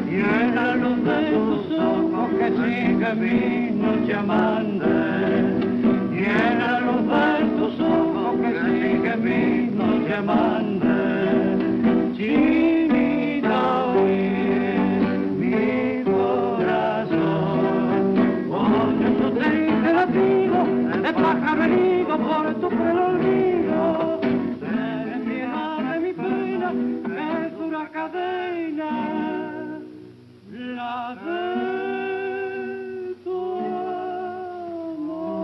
[0.09, 4.93] Y en la luz de tus ojos que sigue mi noche amante.
[21.31, 22.53] Herido por
[26.01, 26.73] mi pena,
[27.47, 28.91] es una cadena.
[30.51, 33.55] La de tu
[34.91, 35.43] amor.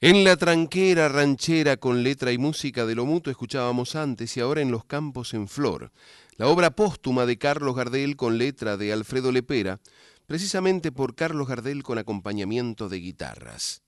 [0.00, 4.60] En la tranquera ranchera con letra y música de lo mutuo escuchábamos antes y ahora
[4.60, 5.92] en Los Campos en Flor,
[6.36, 9.80] la obra póstuma de Carlos Gardel con letra de Alfredo Lepera,
[10.28, 13.80] precisamente por Carlos Gardel con acompañamiento de guitarras.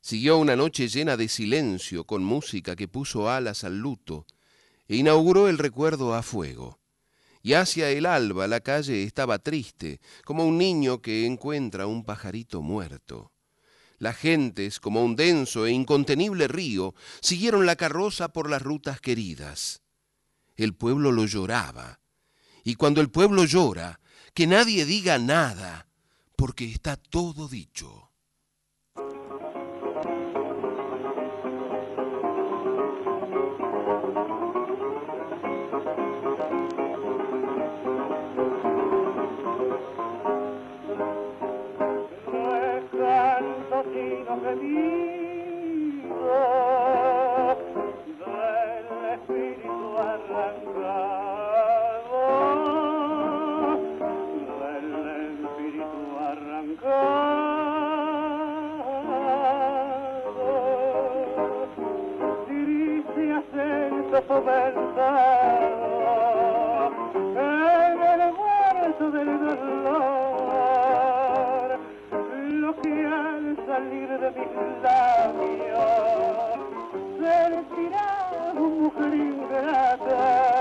[0.00, 4.26] Siguió una noche llena de silencio con música que puso alas al luto
[4.88, 6.80] e inauguró el recuerdo a fuego.
[7.42, 12.62] Y hacia el alba la calle estaba triste, como un niño que encuentra un pajarito
[12.62, 13.30] muerto.
[13.98, 19.82] Las gentes, como un denso e incontenible río, siguieron la carroza por las rutas queridas.
[20.56, 22.00] El pueblo lo lloraba.
[22.64, 24.00] Y cuando el pueblo llora,
[24.34, 25.86] que nadie diga nada,
[26.36, 28.02] porque está todo dicho.
[64.22, 65.82] Acento fomentado
[67.36, 70.88] en el muerto del dolor
[72.50, 74.48] lo que al salir de mis
[74.82, 75.78] labios
[77.18, 80.51] sentirá mujer ingrata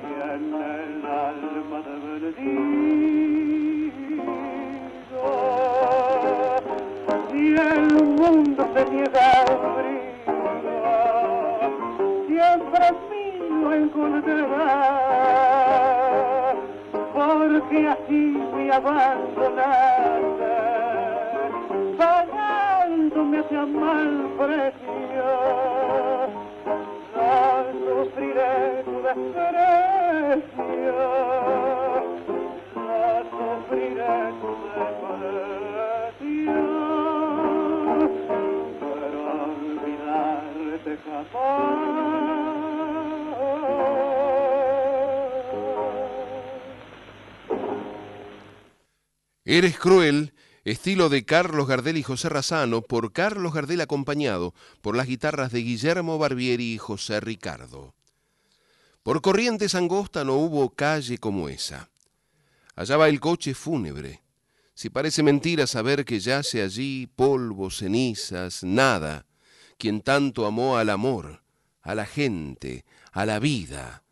[0.00, 2.44] y en el alma te bendigo
[7.34, 10.14] y el mundo se niega a abrir
[12.26, 15.03] siempre mil no encontrarás,
[18.64, 20.54] me abandonada,
[21.98, 25.28] pagándome hacia mal precio,
[27.14, 27.34] no
[27.84, 30.96] sufriré tu desprecio,
[32.74, 33.00] no
[33.30, 36.62] sufriré tu desprecio,
[38.80, 40.92] pero olvidarte
[49.46, 50.32] Eres cruel,
[50.64, 55.60] estilo de Carlos Gardel y José Razano, por Carlos Gardel acompañado por las guitarras de
[55.60, 57.94] Guillermo Barbieri y José Ricardo.
[59.02, 61.90] Por Corrientes Angosta no hubo calle como esa.
[62.74, 64.22] Allá va el coche fúnebre.
[64.72, 69.26] Si parece mentira saber que yace allí polvo, cenizas, nada,
[69.76, 71.42] quien tanto amó al amor,
[71.82, 74.03] a la gente, a la vida.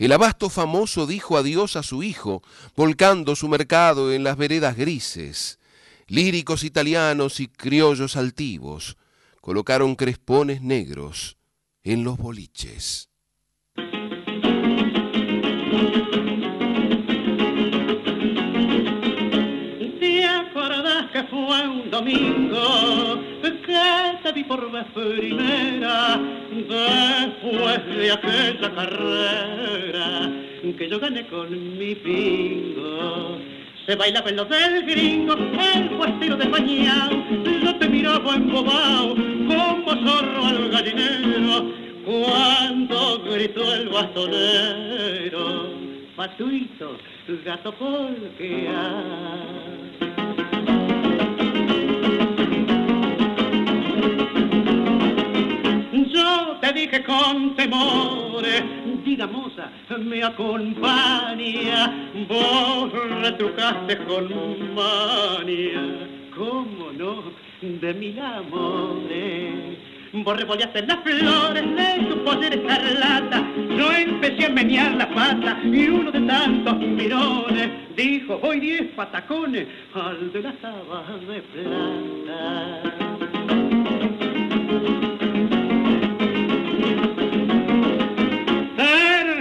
[0.00, 2.42] El abasto famoso dijo adiós a su hijo,
[2.74, 5.58] volcando su mercado en las veredas grises.
[6.06, 8.96] Líricos italianos y criollos altivos
[9.42, 11.36] colocaron crespones negros
[11.82, 13.10] en los boliches.
[20.00, 23.29] ¿Te acordás que fue un domingo
[24.30, 26.20] te vi por vez primera
[26.50, 30.30] después de aquella carrera
[30.78, 33.38] que yo gané con mi pingo?
[33.86, 37.10] Se bailaba en los del gringo, el puestero de mañana,
[37.62, 41.72] yo te miraba embobado como zorro al gallinero
[42.04, 45.70] cuando gritó el bastonero.
[46.14, 46.98] Patuito,
[47.44, 49.79] gato polquea.
[56.20, 58.62] Yo te dije con temores,
[59.02, 62.92] diga moza, me acompaña, vos
[63.22, 64.28] retrucaste con
[64.74, 65.80] mania,
[66.36, 67.22] cómo no,
[67.62, 69.78] de mil amores.
[70.12, 73.42] Vos revoleaste las flores de tu poder escarlata,
[73.78, 79.66] yo empecé a menear la pata y uno de tantos mirones dijo, voy diez patacones
[79.94, 83.00] al de las tabas de plata.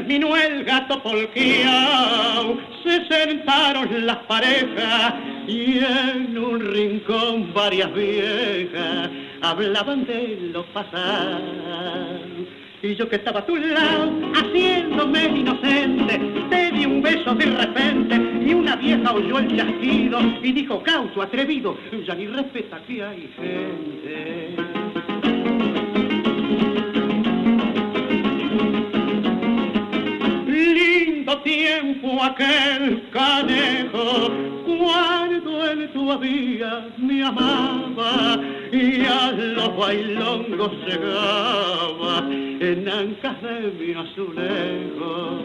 [0.10, 5.14] Terminó el gato polqueao, se sentaron las parejas
[5.48, 9.12] y en un rincón varias viejas
[9.44, 11.44] hablaban de lo pasado.
[12.82, 18.16] Y yo que estaba a tu lado, haciéndome inocente, te di un beso de repente
[18.44, 23.30] y una vieja oyó el chasquido y dijo, cauto, atrevido, ya ni respeta que hay
[23.38, 24.79] gente.
[30.60, 34.32] Lindo tiempo aquel canejo,
[34.66, 38.40] cuando él todavía me amaba
[38.72, 45.40] y a los bailongos llegaba en ancas de mi azulejo.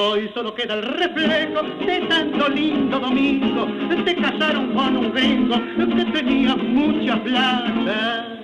[0.00, 3.66] Hoy solo queda el reflejo de tanto lindo domingo.
[4.04, 8.38] Te casaron con un gringo que tenía mucha plata.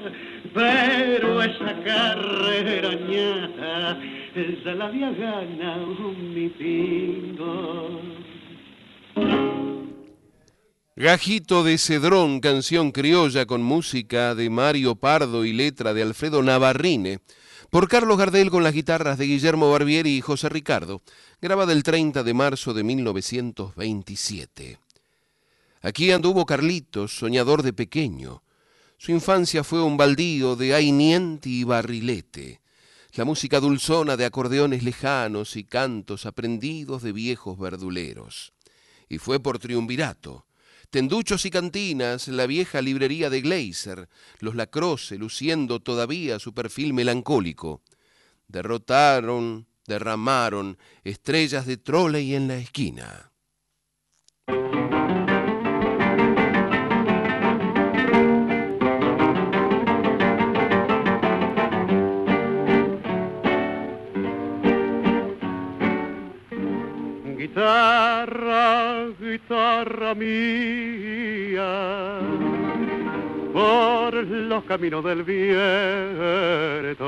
[0.54, 8.00] Pero esa carrera ya la había ganado mi pingo.
[10.94, 17.18] Gajito de Cedrón, canción criolla con música de Mario Pardo y letra de Alfredo Navarrine,
[17.70, 21.02] por Carlos Gardel con las guitarras de Guillermo Barbieri y José Ricardo,
[21.42, 24.78] grabada el 30 de marzo de 1927.
[25.82, 28.43] Aquí anduvo Carlitos, soñador de pequeño.
[28.98, 32.60] Su infancia fue un baldío de ainiente y barrilete,
[33.14, 38.52] la música dulzona de acordeones lejanos y cantos aprendidos de viejos verduleros.
[39.08, 40.46] Y fue por triunvirato,
[40.90, 44.08] tenduchos y cantinas, la vieja librería de Gleiser,
[44.40, 47.82] los Lacroce luciendo todavía su perfil melancólico.
[48.48, 53.32] Derrotaron, derramaron estrellas de trole en la esquina.
[67.54, 72.18] Guitarra, guitarra mía,
[73.52, 76.98] por los caminos del viento,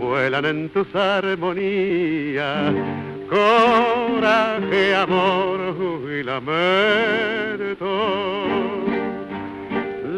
[0.00, 2.72] vuelan en tus armonías,
[3.28, 5.74] coraje, amor
[6.16, 7.88] y lamento.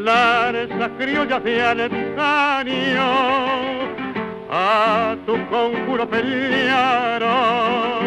[0.05, 3.01] Lanzas criollas de antaño,
[4.51, 8.06] a tu conjuro pelearon.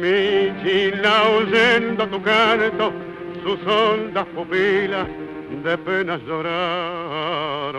[0.00, 2.92] Mi china oyendo tu canto,
[3.42, 5.08] sus hondas pupilas
[5.64, 7.76] de penas lloraron.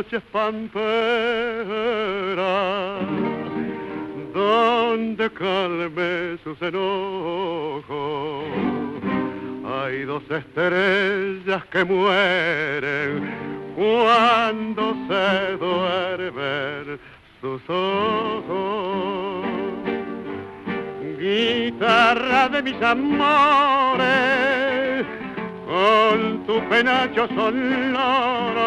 [0.00, 0.80] noches pamperas,
[4.32, 8.44] donde calme sus enojos
[9.70, 13.30] hay dos estrellas que mueren
[13.76, 16.98] cuando se duermen
[17.42, 19.44] sus ojos.
[21.18, 24.00] Guitarra de mis amores,
[25.70, 28.60] con tu penacho sonoro,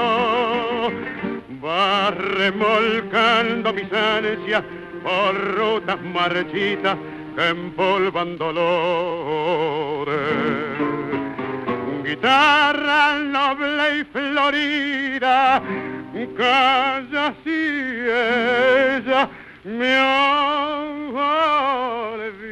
[1.64, 4.64] va remolcando mis ansias
[5.04, 6.98] por rutas marchitas
[7.36, 9.74] que empolvan dolores
[12.04, 15.62] guitarra noble y florida,
[16.38, 19.30] calla si ella
[19.64, 20.00] me
[22.14, 22.44] olvida.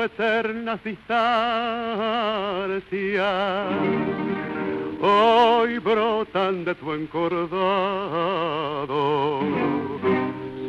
[0.00, 1.20] Pidiendo eternas distancias,
[5.02, 7.50] hoy brotan de tu encordado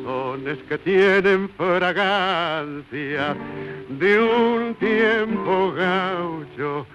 [0.04, 3.36] sones que tienen fragancia
[3.88, 6.86] de un tiempo gaucho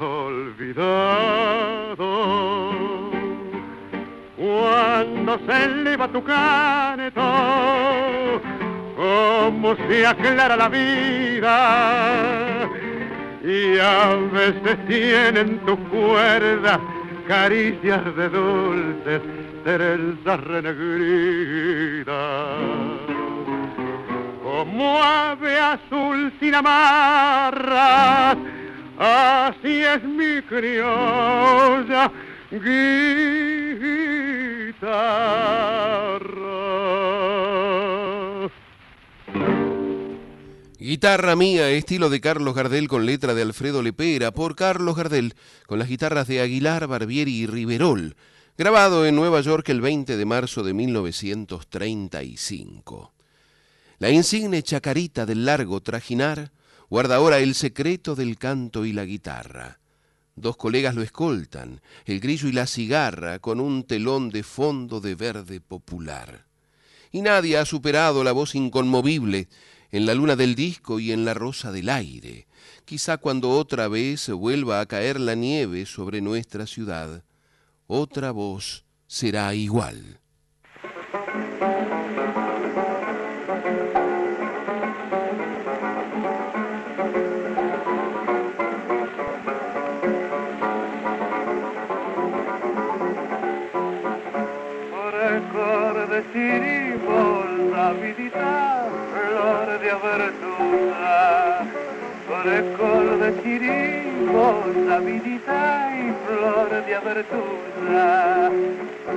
[0.00, 0.66] olvidado.
[4.36, 7.20] Cuando se eleva tu canto,
[8.96, 12.68] como se aclara la vida
[13.44, 16.80] y a veces tienen tus cuerdas
[17.28, 19.22] caricias de dulces
[19.64, 22.14] trenzas renegridas.
[24.42, 28.36] Como ave azul sin amarras,
[28.98, 32.10] así es mi criolla
[32.50, 32.96] guitarra.
[40.86, 45.34] Guitarra mía, estilo de Carlos Gardel con letra de Alfredo Lepera, por Carlos Gardel,
[45.66, 48.14] con las guitarras de Aguilar, Barbieri y Riverol,
[48.56, 53.12] grabado en Nueva York el 20 de marzo de 1935.
[53.98, 56.52] La insigne chacarita del largo trajinar
[56.88, 59.80] guarda ahora el secreto del canto y la guitarra.
[60.36, 65.16] Dos colegas lo escoltan, el grillo y la cigarra, con un telón de fondo de
[65.16, 66.46] verde popular.
[67.10, 69.48] Y nadie ha superado la voz inconmovible
[69.90, 72.46] en la luna del disco y en la rosa del aire,
[72.84, 77.24] quizá cuando otra vez vuelva a caer la nieve sobre nuestra ciudad,
[77.86, 80.20] otra voz será igual.
[103.26, 108.50] Frescor de ciribol, avidità y flor di apertura.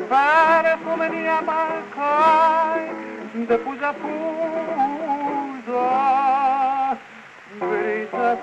[0.09, 2.89] Perfume di amalcai,
[3.33, 4.17] de puja puja,
[7.59, 8.37] brisa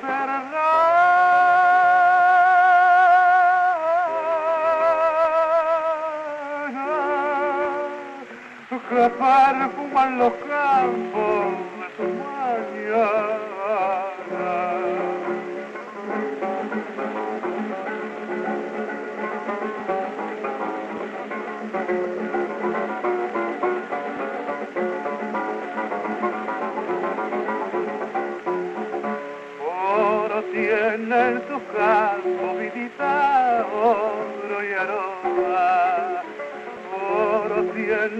[8.88, 11.46] que perfuman los campos
[11.80, 13.45] de tu mañana.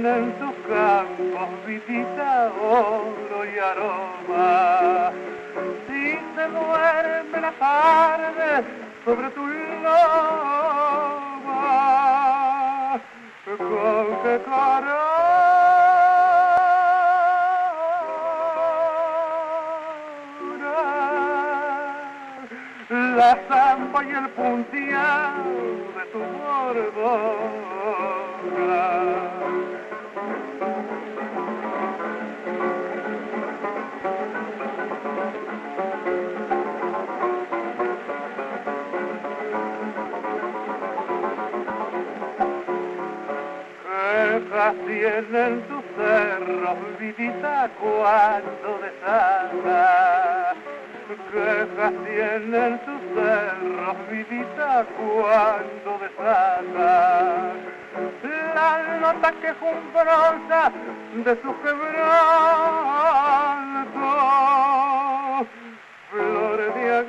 [0.07, 5.11] En sus campos visita oro y aroma.
[5.89, 6.03] Si
[6.37, 8.65] se duerme la tarde
[9.05, 9.45] sobre tu
[9.83, 9.91] loma,
[13.59, 15.17] con qué cara
[22.91, 25.51] la zampa y el punteado
[25.97, 26.97] de tu bordona.
[44.67, 50.55] Tienen tus cerros, vidita cuando desata.
[51.31, 57.53] Quejas tienen tus cerros, vidita cuando desata.
[58.57, 60.73] La nota quejumbrosa
[61.25, 62.07] de su quebranto,
[66.11, 67.05] flores de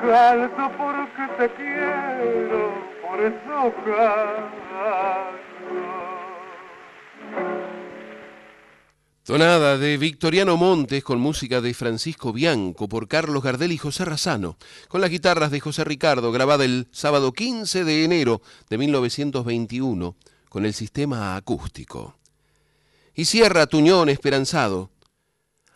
[0.00, 4.64] canto porque te quiero, por eso canto.
[9.24, 14.58] Tonada de Victoriano Montes con música de Francisco Bianco por Carlos Gardel y José Razano,
[14.88, 20.14] con las guitarras de José Ricardo, grabada el sábado 15 de enero de 1921
[20.50, 22.18] con el sistema acústico.
[23.14, 24.90] Y cierra Tuñón esperanzado.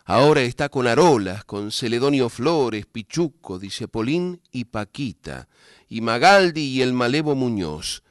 [0.09, 5.47] Ahora está con Arolas, con Celedonio Flores, Pichuco, Dicepolín y Paquita,
[5.87, 8.03] y Magaldi y el Malevo Muñoz,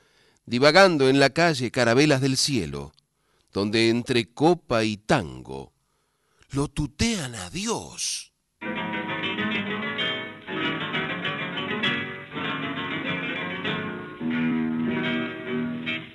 [0.47, 2.93] divagando en la calle Carabelas del Cielo
[3.53, 5.73] donde entre copa y tango
[6.51, 8.33] lo tutean a Dios.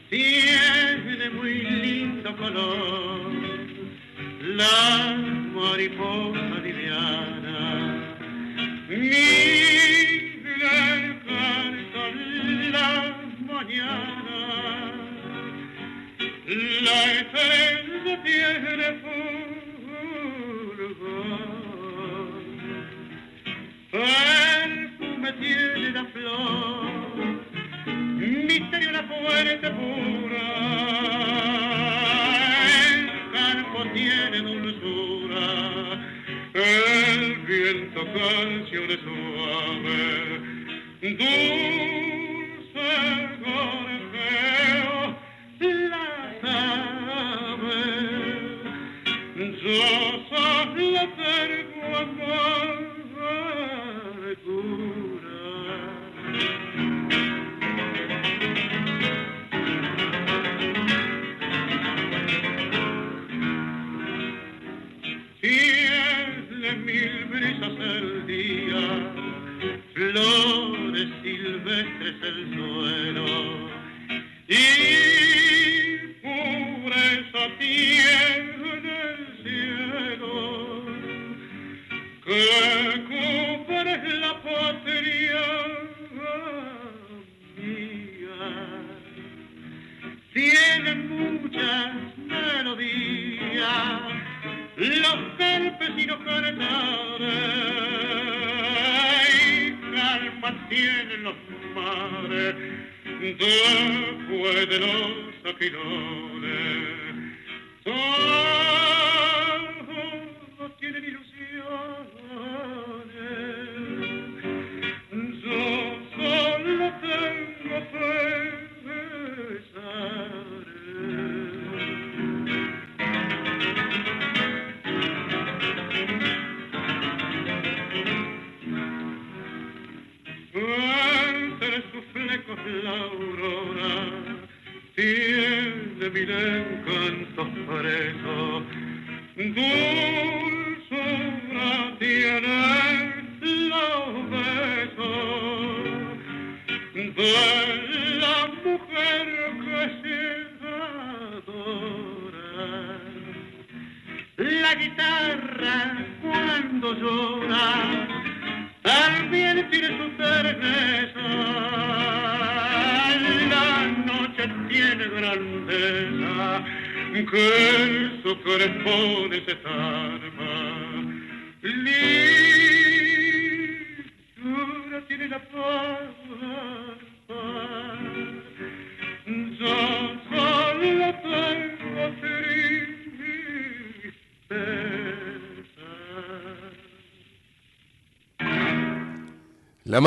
[0.10, 3.34] Tiene muy lindo color
[4.42, 5.33] la
[5.64, 8.04] fuori porta di Viana.
[8.88, 9.23] Mi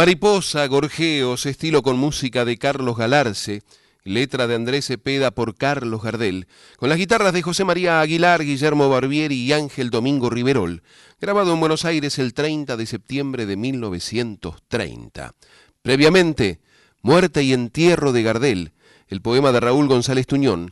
[0.07, 3.64] mariposa, gorjeos, estilo con música de Carlos Galarce,
[4.04, 6.46] letra de Andrés Cepeda por Carlos Gardel,
[6.76, 10.84] con las guitarras de José María Aguilar, Guillermo Barbieri y Ángel Domingo Riverol,
[11.20, 15.34] grabado en Buenos Aires el 30 de septiembre de 1930.
[15.82, 16.61] Previamente,
[17.02, 18.74] Muerte y Entierro de Gardel,
[19.09, 20.70] el poema de Raúl González Tuñón,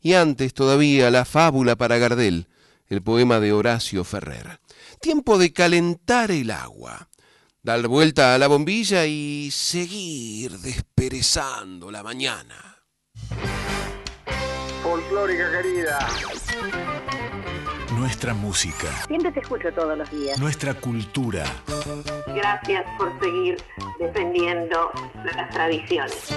[0.00, 2.48] y antes todavía La Fábula para Gardel,
[2.88, 4.58] el poema de Horacio Ferrer.
[5.00, 7.10] Tiempo de calentar el agua
[7.62, 12.82] dar vuelta a la bombilla y seguir desperezando la mañana.
[14.82, 15.98] Folclórica querida.
[17.96, 18.88] Nuestra música.
[19.06, 20.38] Siempre te escucho todos los días.
[20.40, 21.44] Nuestra cultura.
[22.34, 23.56] Gracias por seguir
[24.00, 24.90] defendiendo
[25.36, 26.34] las tradiciones.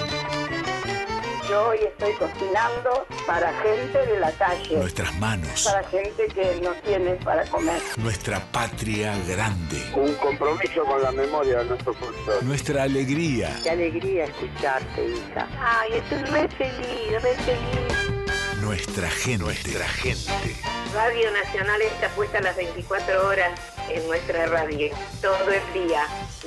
[1.48, 4.78] Yo hoy estoy cocinando para gente de la calle.
[4.78, 5.64] Nuestras manos.
[5.64, 7.80] Para gente que no tiene para comer.
[7.98, 9.80] Nuestra patria grande.
[9.94, 12.44] Un compromiso con la memoria de nuestro folclore.
[12.44, 13.56] Nuestra alegría.
[13.62, 15.48] Qué alegría escucharte, hija.
[15.60, 18.16] Ay, estoy re feliz, re feliz.
[18.60, 19.44] Nuestra gente.
[19.44, 20.56] Nuestra gente.
[20.94, 23.52] Radio Nacional está puesta las 24 horas
[23.88, 24.90] en nuestra radio.
[25.22, 26.02] Todo el día.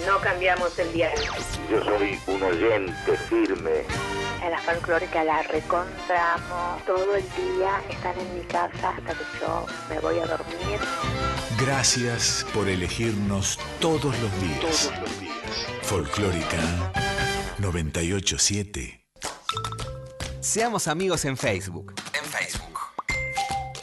[0.05, 1.31] No cambiamos el diario.
[1.69, 4.18] Yo soy un oyente firme.
[4.43, 6.85] En la folclórica la recontramos.
[6.85, 10.79] Todo el día están en mi casa hasta que yo me voy a dormir.
[11.59, 14.89] Gracias por elegirnos todos los días.
[14.89, 15.35] Todos los días.
[15.81, 16.57] Folclórica
[17.57, 19.05] 987.
[20.39, 21.93] Seamos amigos en Facebook.
[22.13, 22.79] En Facebook.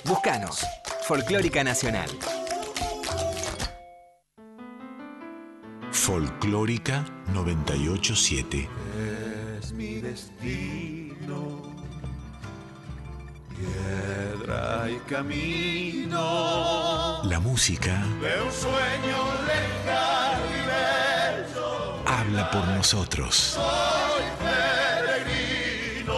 [0.05, 0.65] Búscanos.
[1.07, 2.09] Folclórica Nacional.
[6.07, 7.05] Folclórica
[7.35, 8.69] 987.
[9.59, 11.63] Es mi destino,
[13.51, 16.21] piedra y camino
[17.25, 20.61] La música de un sueño lejano y
[21.51, 21.99] bello.
[22.07, 23.35] habla por nosotros.
[23.35, 24.23] Soy
[25.99, 26.15] peregrino.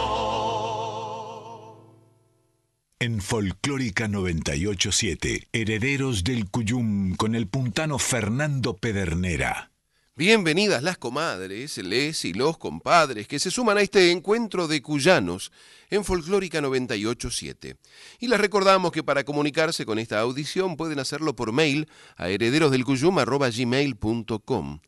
[2.99, 9.71] En Folclórica 987, Herederos del Cuyum con el puntano Fernando Pedernera.
[10.19, 15.53] Bienvenidas las comadres, les y los compadres que se suman a este encuentro de cuyanos
[15.89, 17.77] en Folclórica 987.
[18.19, 24.79] Y les recordamos que para comunicarse con esta audición pueden hacerlo por mail a herederosdelcuyum.gmail.com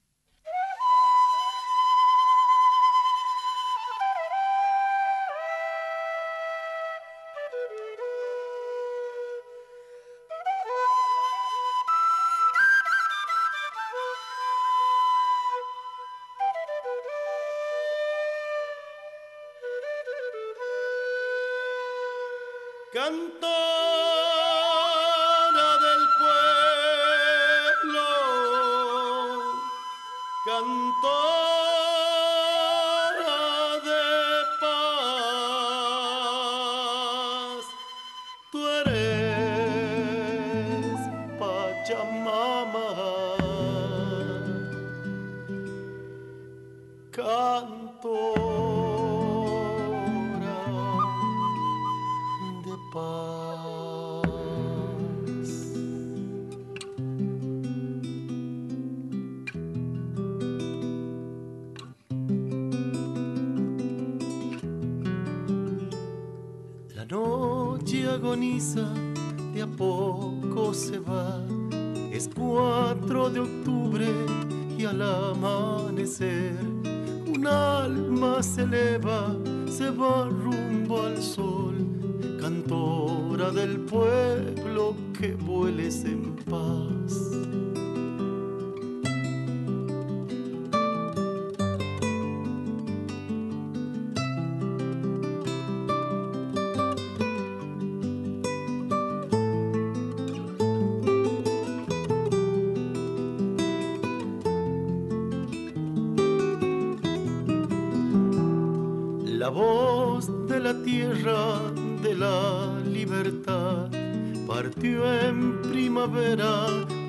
[48.05, 48.45] Cantora
[52.63, 54.29] de paz.
[66.95, 68.93] La noche agoniza,
[69.53, 71.41] de a poco se va.
[72.11, 74.07] Es 4 de octubre
[74.77, 76.74] y al amanecer
[78.41, 79.35] se eleva,
[79.69, 81.75] se va rumbo al sol.
[82.39, 86.94] Cantora del pueblo que vueles en paz.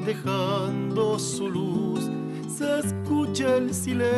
[0.04, 2.10] Dejando su luz.
[2.48, 4.15] Se escucha el silencio,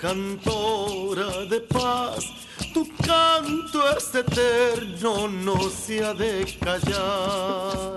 [0.00, 2.24] cantora de paz,
[2.72, 7.89] tu canto es eterno, no se ha de callar.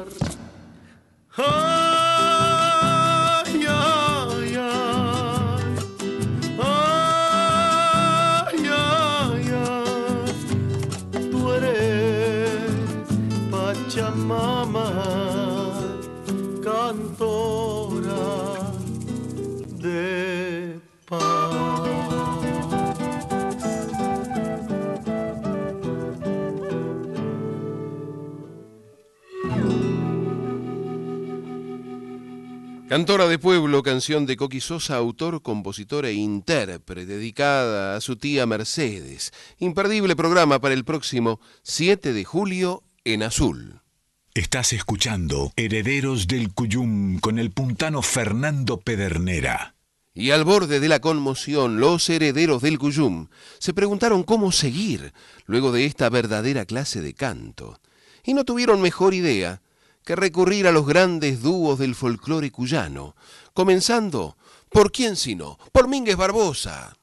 [32.93, 38.45] Cantora de Pueblo, canción de Coqui Sosa, autor, compositor e intérprete, dedicada a su tía
[38.45, 39.33] Mercedes.
[39.57, 43.81] Imperdible programa para el próximo 7 de julio en Azul.
[44.35, 49.73] Estás escuchando Herederos del Cuyum con el puntano Fernando Pedernera.
[50.13, 55.13] Y al borde de la conmoción, los herederos del Cuyum se preguntaron cómo seguir
[55.47, 57.79] luego de esta verdadera clase de canto.
[58.23, 59.62] Y no tuvieron mejor idea
[60.03, 63.15] que recurrir a los grandes dúos del folclore cuyano,
[63.53, 64.37] comenzando,
[64.69, 65.57] ¿por quién sino?
[65.71, 66.97] Por Mínguez Barbosa.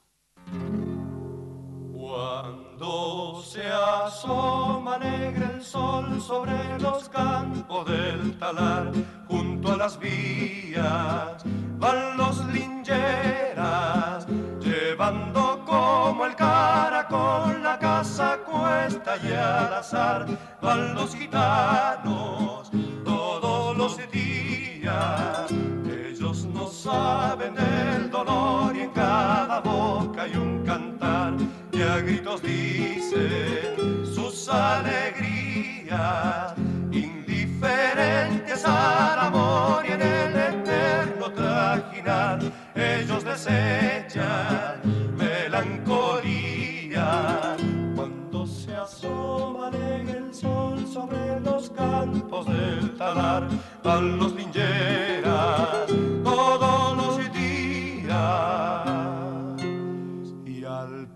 [2.80, 8.90] Cuando se asoma negra el sol sobre los campos del talar,
[9.28, 11.44] junto a las vías
[11.78, 14.26] van los lincheras,
[14.60, 20.26] llevando como el caracol la casa cuesta y al azar,
[20.62, 22.70] van los gitanos
[23.04, 25.52] todos los días.
[25.84, 28.90] Ellos no saben del dolor y en
[32.30, 33.74] nos dice
[34.04, 36.54] sus alegrías,
[36.92, 42.38] indiferentes al amor y en el eterno trajinar,
[42.76, 44.80] ellos desechan
[45.18, 47.56] melancolía.
[47.96, 53.48] Cuando se asoman en el sol sobre los campos del talar,
[53.82, 55.19] van los linjeros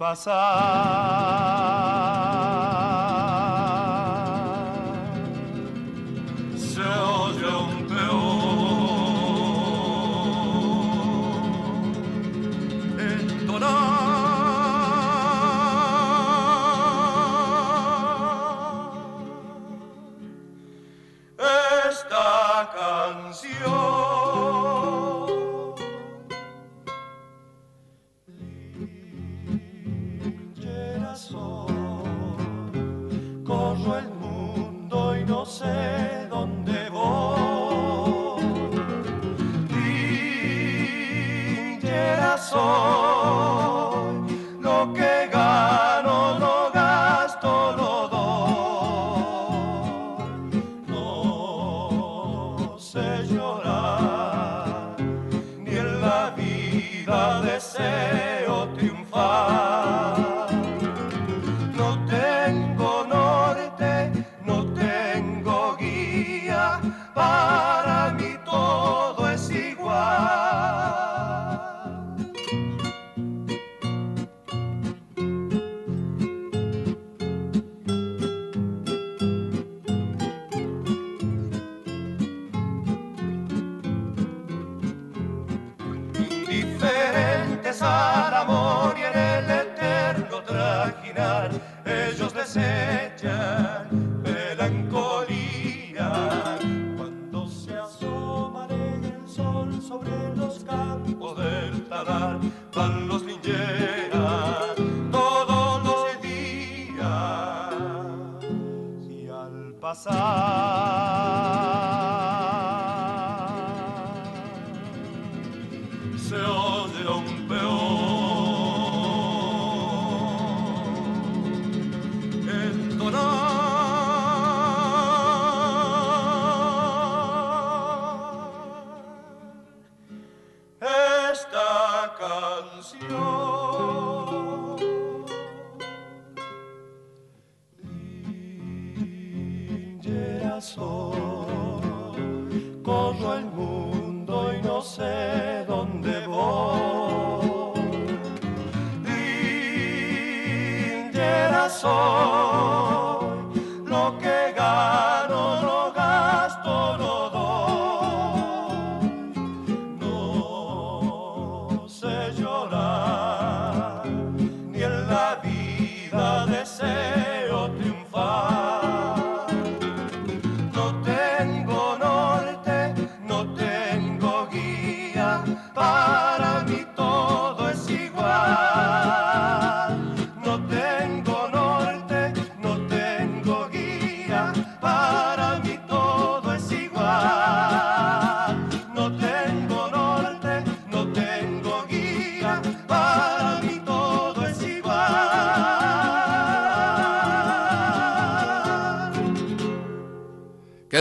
[0.04, 0.44] pasar.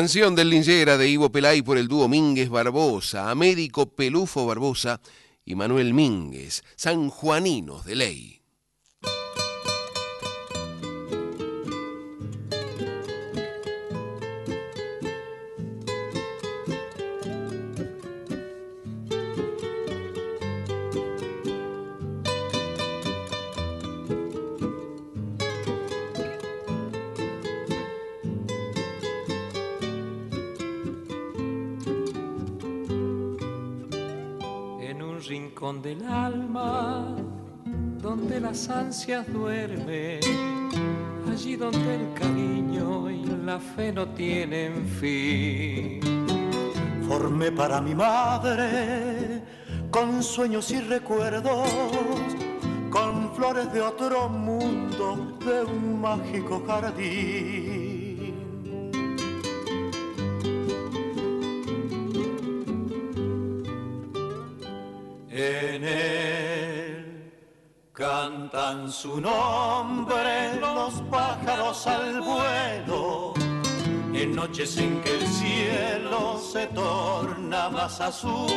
[0.03, 4.99] Canción del Lincera de Ivo Pelay por el dúo Mínguez Barbosa, Américo Pelufo Barbosa
[5.45, 8.32] y Manuel Mínguez, Sanjuaninos de Ley.
[38.94, 40.20] infancia duerme,
[41.32, 45.99] allí donde el cariño y la fe no tienen fin.
[47.07, 49.41] Formé para mi madre
[49.90, 51.68] con sueños y recuerdos,
[52.91, 58.36] con flores de otro mundo, de un mágico jardín.
[65.32, 67.12] En el
[67.94, 73.36] Cantan su nombre los pájaros al vuelo,
[74.11, 78.49] en noches en que el cielo se torna más azul.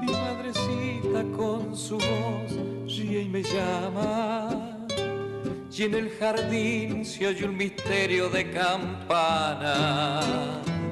[0.00, 2.52] Mi madrecita con su voz
[2.86, 4.48] ríe y me llama,
[5.70, 10.22] y en el jardín se oye un misterio de campana.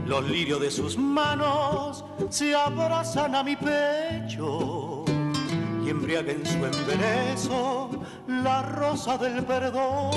[0.05, 4.94] Los lirios de sus manos se abrazan a mi pecho
[5.85, 7.91] y embriaga en su embeleso
[8.27, 10.13] la rosa del perdón.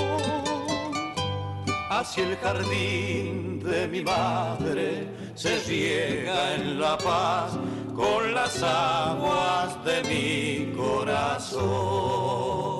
[1.90, 7.58] Hacia el jardín de mi madre se riega en la paz
[7.94, 12.77] con las aguas de mi corazón.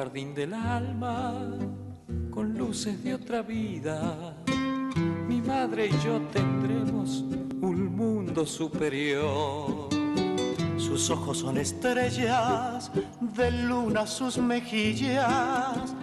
[0.00, 1.34] Jardín del alma
[2.30, 4.34] con luces de otra vida.
[5.28, 7.22] Mi madre y yo tendremos
[7.60, 9.90] un mundo superior.
[10.78, 12.90] Sus ojos son estrellas,
[13.36, 15.94] de luna sus mejillas,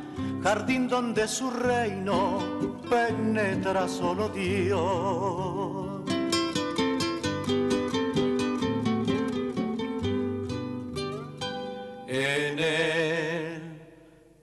[0.43, 5.56] jardín donde su reino penetra solo Dios.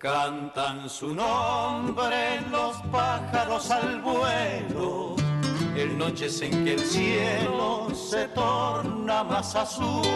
[0.04, 5.16] Cantan su nombre los pájaros al vuelo,
[5.74, 10.06] en noches en que el cielo se torna más azul.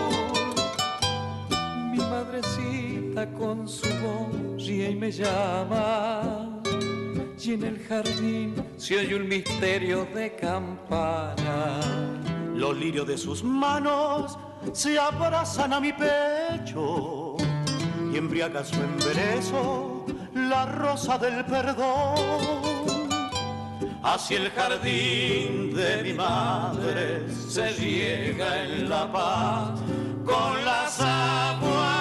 [1.90, 6.60] Mi madrecita con su voz ríe y me llama,
[7.42, 11.80] y en el jardín se oye un misterio de campana.
[12.54, 14.38] Los lirios de sus manos
[14.74, 17.27] se abrazan a mi pecho
[18.12, 22.16] y embriaga su embeleso la rosa del perdón.
[24.02, 29.80] Hacia el jardín de mi madre se riega en la paz
[30.24, 31.97] con las aguas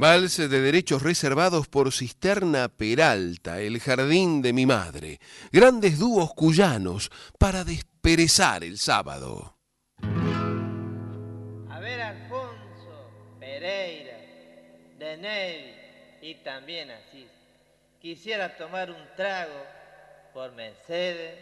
[0.00, 5.18] Vals de derechos reservados por Cisterna Peralta, El jardín de mi madre.
[5.52, 9.58] Grandes dúos cuyanos para desperezar el sábado.
[11.68, 14.16] A ver, Alfonso, Pereira,
[14.98, 15.74] Denel
[16.22, 17.28] y también Asís.
[18.00, 19.62] Quisiera tomar un trago
[20.32, 21.36] por Mercedes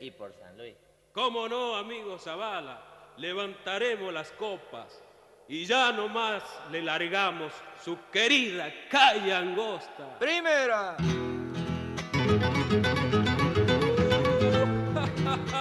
[0.00, 0.74] y por San Luis.
[1.14, 3.14] ¿Cómo no, amigo Zavala?
[3.16, 5.02] Levantaremos las copas
[5.48, 7.52] y ya nomás le largamos
[7.82, 10.18] su querida calle angosta.
[10.18, 10.96] Primera.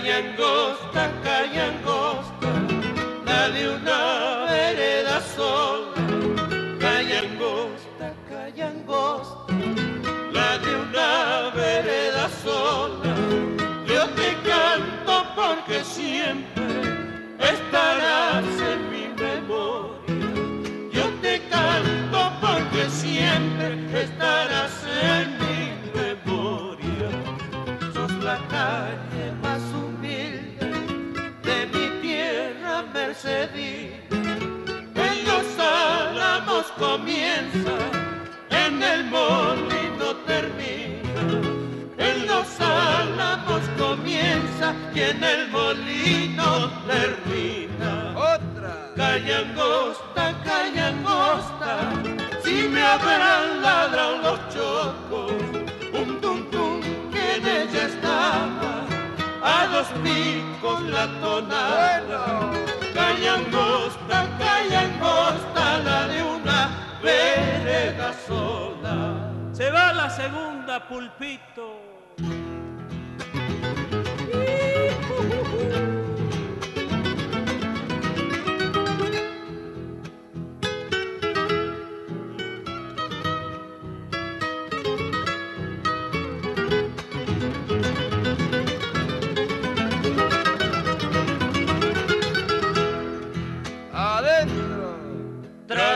[0.00, 2.48] Calle angosta, calle angosta,
[3.26, 5.92] la de una vereda sola.
[6.80, 9.52] Calle angosta, calle angosta,
[10.32, 13.14] la de una vereda sola.
[13.86, 16.64] Yo te canto porque siempre
[17.38, 17.99] estarás
[46.00, 48.14] molino termina.
[48.16, 48.92] Otra.
[48.96, 51.92] Calle angosta, calle angosta,
[52.44, 55.32] si me habrán ladrado los chocos,
[55.92, 58.84] un tum tum que en ella estaba,
[59.42, 62.50] a dos picos la tonada.
[62.94, 66.70] Calle angosta, calle angosta, la de una
[67.02, 69.32] vereda sola.
[69.52, 71.90] Se va la segunda, pulpito.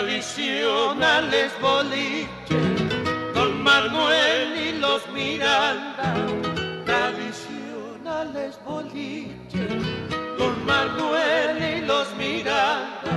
[0.05, 2.35] Tradicionales boliches
[4.95, 6.15] los Miranda,
[6.85, 9.83] tradicionales boliches,
[10.39, 13.13] don Manuel y los Miranda,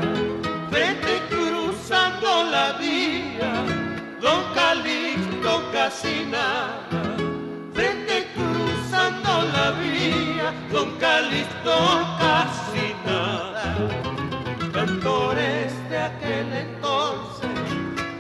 [0.72, 3.52] frente cruzando la vía,
[4.22, 6.80] don Calixto casi nada,
[7.74, 11.76] frente cruzando la vía, don Calixto
[12.18, 13.76] casi nada,
[14.74, 15.57] cantores
[16.08, 17.50] aquel entonces,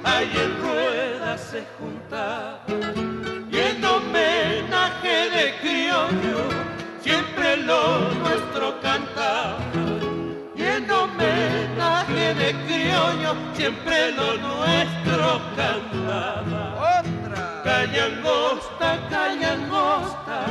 [0.03, 6.39] ahí en ruedas se juntaban, y en homenaje de criollo,
[7.01, 7.81] siempre lo
[8.23, 9.59] nuestro cantaba,
[10.55, 16.63] y en homenaje de criollo, siempre lo nuestro cantaba.
[16.99, 17.61] Otra.
[17.63, 20.45] Calle angosta, calle angosta,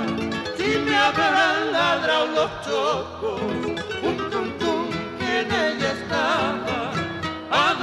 [0.56, 3.40] si me habrán ladrado los chocos,
[4.02, 4.88] un tum tum
[5.18, 6.85] que en ella estaba,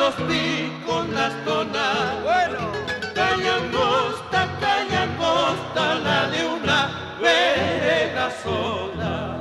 [0.04, 2.24] a dos picos las tonadas.
[2.24, 2.72] Bueno.
[3.14, 9.40] Calle angosta, calle angosta, la de una vereda sola.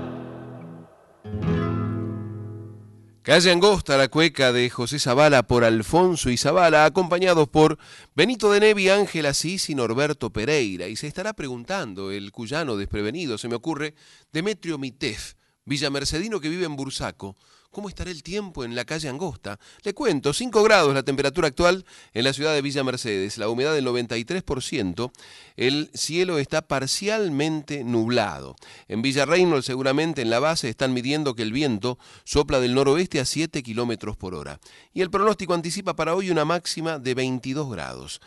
[3.22, 7.78] Calle Angosta, la cueca de José Zavala por Alfonso y Zavala, acompañados por
[8.16, 10.88] Benito de Nevi, Ángel Asís y Norberto Pereira.
[10.88, 13.94] Y se estará preguntando el cuyano desprevenido, se me ocurre,
[14.32, 15.34] Demetrio Mitef,
[15.64, 17.36] villamercedino que vive en Bursaco.
[17.72, 19.58] ¿Cómo estará el tiempo en la calle Angosta?
[19.82, 23.72] Le cuento, 5 grados la temperatura actual en la ciudad de Villa Mercedes, la humedad
[23.72, 25.10] del 93%,
[25.56, 28.56] el cielo está parcialmente nublado.
[28.88, 33.20] En Villa Reynolds seguramente en la base están midiendo que el viento sopla del noroeste
[33.20, 34.60] a 7 kilómetros por hora.
[34.92, 38.20] Y el pronóstico anticipa para hoy una máxima de 22 grados.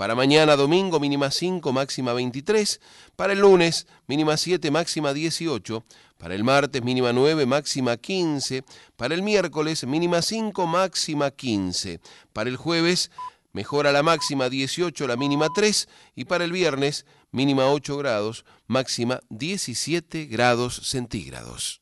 [0.00, 2.80] Para mañana domingo mínima 5, máxima 23.
[3.16, 5.84] Para el lunes mínima 7, máxima 18.
[6.16, 8.64] Para el martes mínima 9, máxima 15.
[8.96, 12.00] Para el miércoles mínima 5, máxima 15.
[12.32, 13.10] Para el jueves
[13.52, 15.86] mejora la máxima 18, la mínima 3.
[16.14, 21.79] Y para el viernes mínima 8 grados, máxima 17 grados centígrados.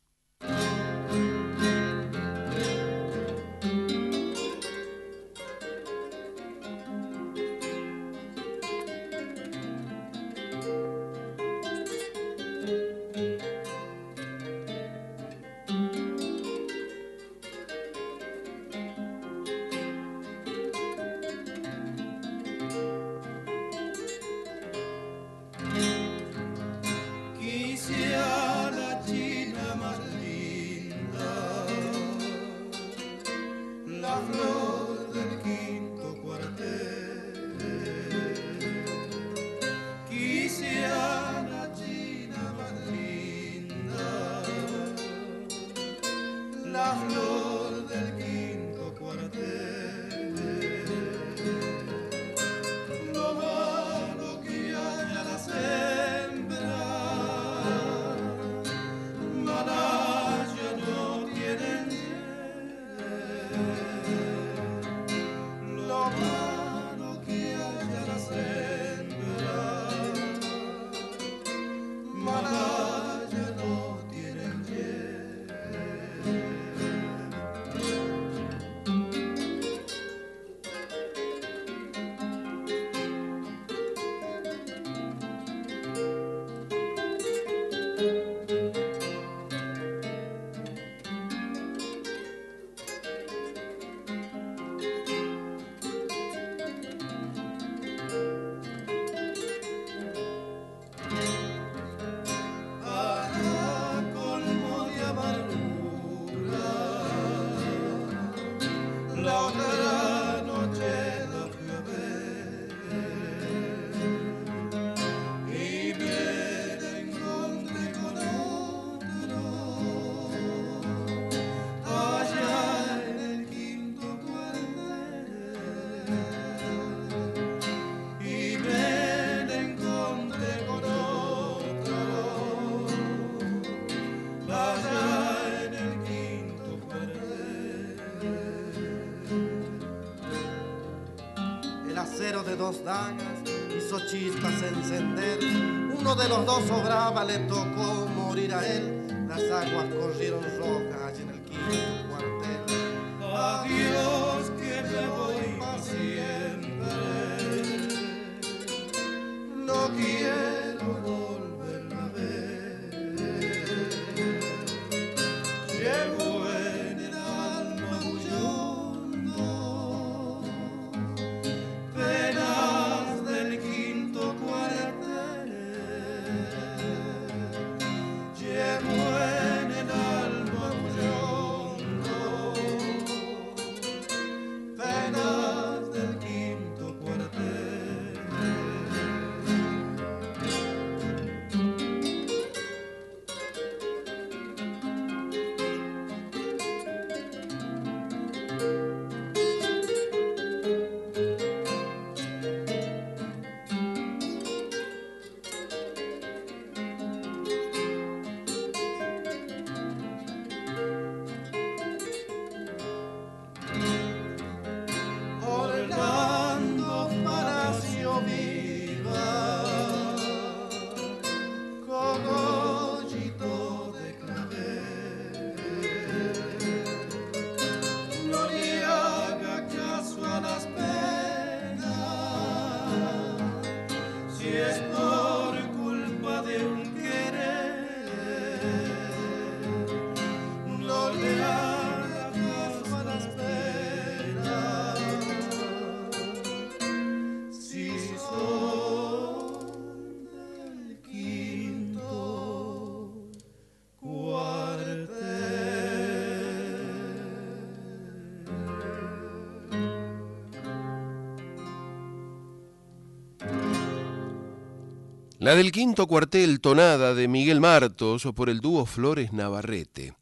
[265.49, 270.13] La del quinto cuartel, tonada de Miguel Martos o por el dúo Flores Navarrete.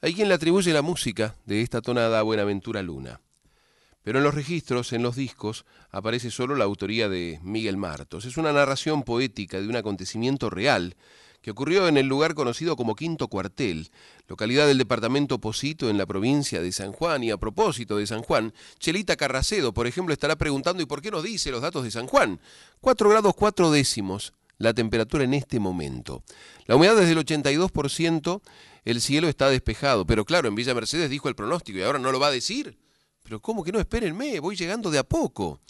[0.00, 3.20] Hay quien le atribuye la música de esta tonada a Buenaventura Luna.
[4.04, 8.24] Pero en los registros, en los discos, aparece solo la autoría de Miguel Martos.
[8.24, 10.94] Es una narración poética de un acontecimiento real
[11.40, 13.90] que ocurrió en el lugar conocido como Quinto Cuartel,
[14.28, 17.24] localidad del departamento Posito en la provincia de San Juan.
[17.24, 21.10] Y a propósito de San Juan, Chelita Carracedo, por ejemplo, estará preguntando ¿y por qué
[21.10, 22.38] nos dice los datos de San Juan?
[22.80, 26.22] 4 grados 4 décimos la temperatura en este momento.
[26.66, 28.40] La humedad es del 82%,
[28.84, 32.12] el cielo está despejado, pero claro, en Villa Mercedes dijo el pronóstico y ahora no
[32.12, 32.78] lo va a decir.
[33.22, 33.78] Pero ¿cómo que no?
[33.78, 35.60] Espérenme, voy llegando de a poco.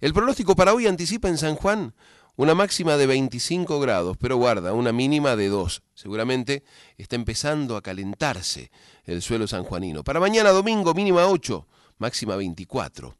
[0.00, 1.92] El pronóstico para hoy anticipa en San Juan
[2.36, 5.82] una máxima de 25 grados, pero guarda, una mínima de 2.
[5.94, 6.62] Seguramente
[6.96, 8.70] está empezando a calentarse
[9.04, 10.04] el suelo sanjuanino.
[10.04, 11.66] Para mañana domingo mínima 8,
[11.98, 13.16] máxima 24.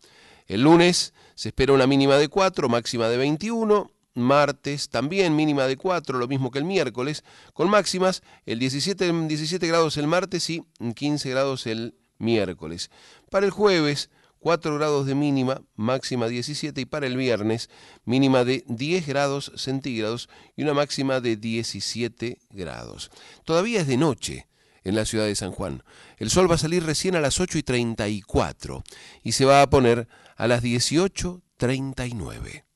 [0.46, 3.90] El lunes se espera una mínima de 4, máxima de 21.
[4.20, 7.24] Martes también mínima de 4, lo mismo que el miércoles,
[7.54, 10.64] con máximas el 17, 17 grados el martes y
[10.94, 12.90] 15 grados el miércoles.
[13.30, 17.70] Para el jueves 4 grados de mínima, máxima 17 y para el viernes
[18.04, 23.10] mínima de 10 grados centígrados y una máxima de 17 grados.
[23.44, 24.48] Todavía es de noche
[24.84, 25.82] en la ciudad de San Juan.
[26.18, 28.84] El sol va a salir recién a las 8 y 34
[29.22, 32.67] y se va a poner a las 18.39.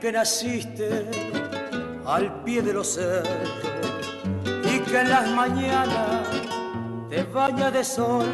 [0.00, 1.10] Que naciste
[2.06, 3.50] al pie de los cerros
[4.64, 6.28] y que en las mañanas
[7.10, 8.26] te baña de sol,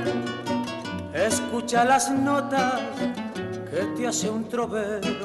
[1.14, 2.82] escucha las notas
[3.70, 5.24] que te hace un trovero,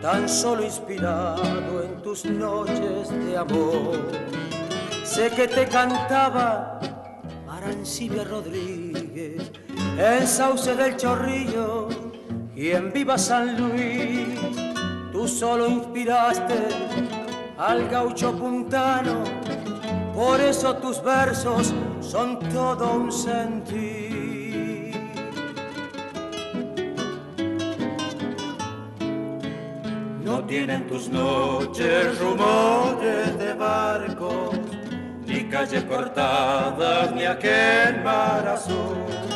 [0.00, 3.98] tan solo inspirado en tus noches de amor.
[5.02, 6.78] Sé que te cantaba
[7.48, 9.50] Arancibia Rodríguez
[9.98, 11.88] en Sauce del Chorrillo
[12.54, 14.69] y en Viva San Luis
[15.20, 16.56] tú solo inspiraste
[17.58, 19.22] al gaucho puntano,
[20.14, 24.94] por eso tus versos son todo un sentir.
[30.24, 34.58] No tienen tus noches rumores de barcos,
[35.26, 39.29] ni calles cortadas, ni aquel mar azul.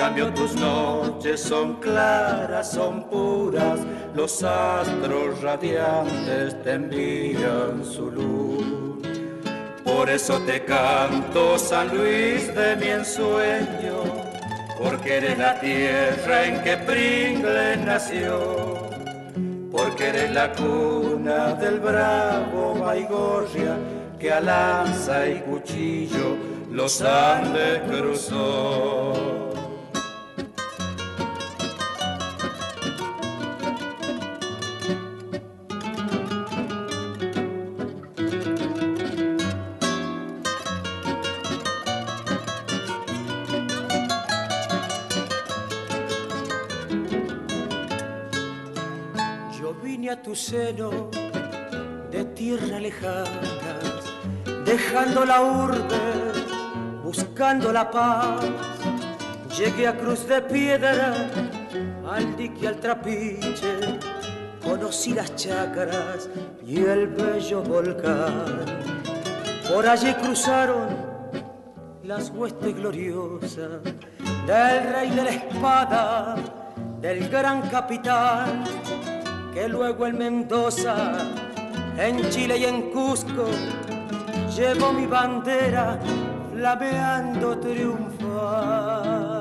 [0.00, 3.80] Cambio tus noches son claras, son puras,
[4.14, 9.04] los astros radiantes te envían su luz.
[9.84, 14.02] Por eso te canto, San Luis de mi ensueño,
[14.82, 18.78] porque eres la tierra en que Pringle nació,
[19.70, 23.76] porque eres la cuna del bravo Baigorria
[24.18, 26.38] que a lanza y cuchillo
[26.70, 29.39] los Andes cruzó.
[50.50, 53.78] De tierra lejana,
[54.64, 58.40] dejando la urbe, buscando la paz.
[59.56, 61.14] Llegué a Cruz de Piedra,
[62.10, 64.00] al dique al trapiche,
[64.64, 66.28] conocí las chácaras
[66.66, 68.64] y el bello volcán.
[69.72, 70.88] Por allí cruzaron
[72.02, 76.34] las huestes gloriosas del rey de la espada,
[77.00, 78.64] del gran capitán,
[79.52, 81.18] que luego en Mendoza,
[81.98, 83.46] en Chile y en Cusco,
[84.56, 85.98] llevó mi bandera
[86.52, 89.40] flameando triunfal.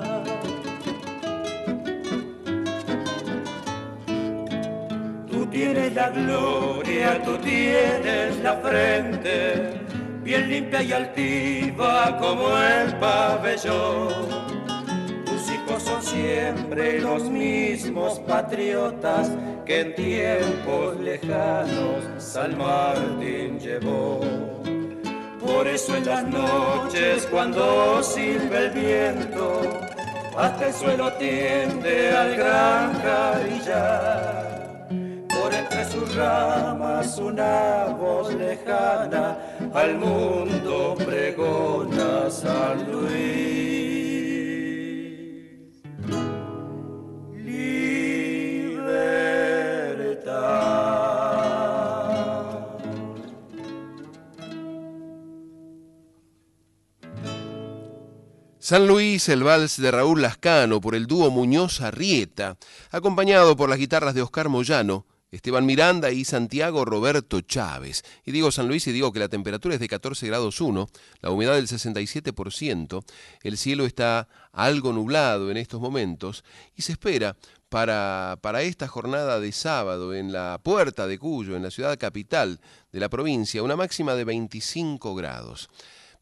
[5.30, 9.81] Tú tienes la gloria, tú tienes la frente,
[10.23, 14.48] bien limpia y altiva como el pabellón.
[15.77, 19.29] Son siempre los mismos patriotas
[19.65, 24.19] que en tiempos lejanos San Martín llevó.
[25.39, 29.61] Por eso en las noches cuando silba el viento,
[30.35, 34.87] hasta el suelo tiende al gran carillar.
[35.29, 39.37] Por entre sus ramas una voz lejana
[39.73, 43.88] al mundo pregona San Luis.
[58.69, 62.55] San Luis, el vals de Raúl Lascano por el dúo Muñoz Arrieta,
[62.91, 68.03] acompañado por las guitarras de Oscar Moyano, Esteban Miranda y Santiago Roberto Chávez.
[68.27, 70.87] Y digo San Luis y digo que la temperatura es de 14 grados 1,
[71.19, 73.03] la humedad del 67%,
[73.41, 76.43] el cielo está algo nublado en estos momentos
[76.75, 77.35] y se espera
[77.69, 82.61] para, para esta jornada de sábado en la puerta de Cuyo, en la ciudad capital
[82.91, 85.71] de la provincia, una máxima de 25 grados.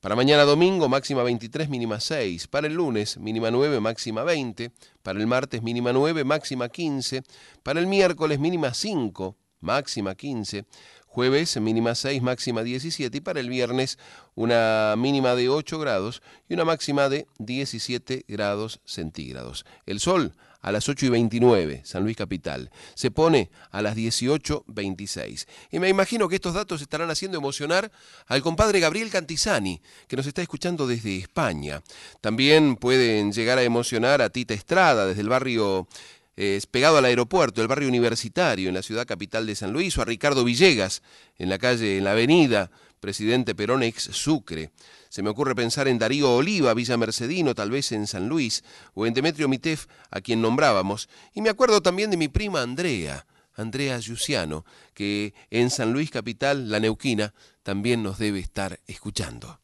[0.08, 2.48] Para mañana domingo, máxima 23, mínima 6.
[2.48, 4.72] Para el lunes, mínima 9, máxima 20.
[5.04, 7.24] Para el martes, mínima 9, máxima 15.
[7.62, 10.64] Para el miércoles, mínima 5, máxima 15.
[11.08, 13.18] Jueves, mínima 6, máxima 17.
[13.18, 14.00] Y para el viernes,
[14.34, 19.66] una mínima de 8 grados y una máxima de 17 grados centígrados.
[19.86, 20.32] El sol
[20.68, 22.70] a las 8 y 29, San Luis Capital.
[22.94, 25.48] Se pone a las 18.26.
[25.72, 27.90] Y me imagino que estos datos estarán haciendo emocionar
[28.28, 31.82] al compadre Gabriel Cantizani, que nos está escuchando desde España.
[32.20, 35.88] También pueden llegar a emocionar a Tita Estrada desde el barrio
[36.36, 40.02] eh, pegado al aeropuerto, el barrio universitario en la ciudad capital de San Luis, o
[40.02, 41.02] a Ricardo Villegas
[41.38, 44.72] en la calle, en la avenida Presidente Perón ex Sucre.
[45.10, 48.64] Se me ocurre pensar en Darío Oliva, Villa Mercedino, tal vez en San Luis,
[48.94, 51.10] o en Demetrio Mitef, a quien nombrábamos.
[51.34, 53.26] Y me acuerdo también de mi prima Andrea,
[53.56, 57.34] Andrea Giussiano, que en San Luis Capital, la Neuquina,
[57.64, 59.60] también nos debe estar escuchando.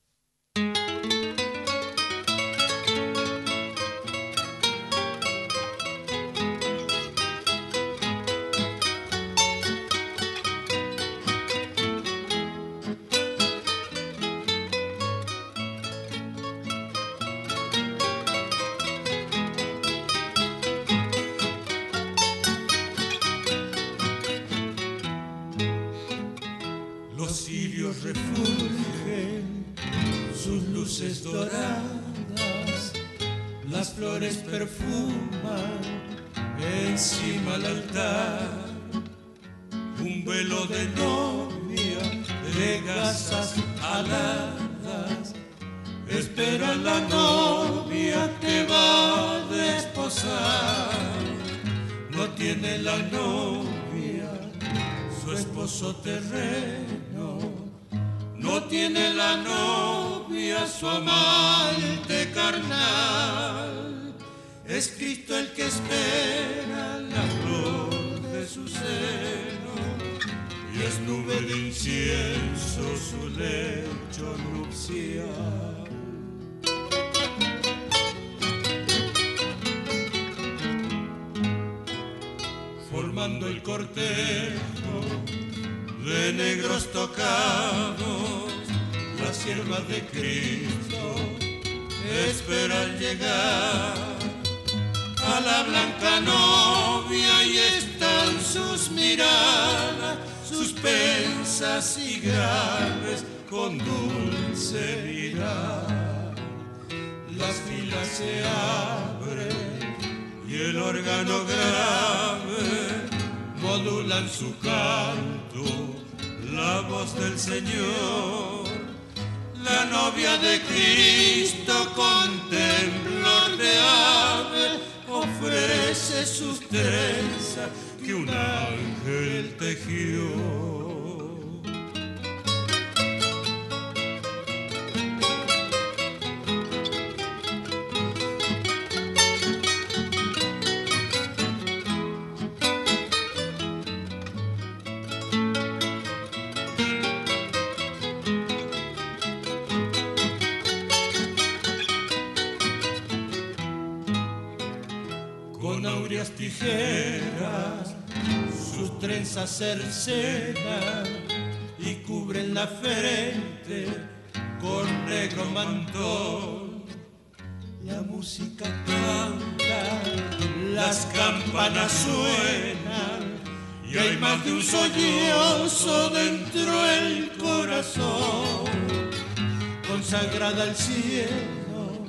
[180.33, 182.07] Consagrada al cielo,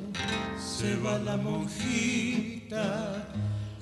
[0.59, 3.27] se va la monjita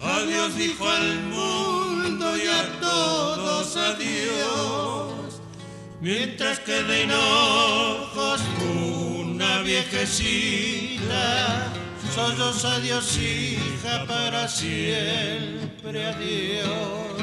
[0.00, 5.40] Adiós dijo al mundo y a todos adiós.
[6.00, 11.12] Mientras que de hinojos una viejecita,
[12.12, 17.22] solos adiós hija para siempre adiós.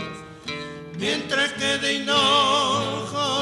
[0.98, 3.39] Mientras que de hinojos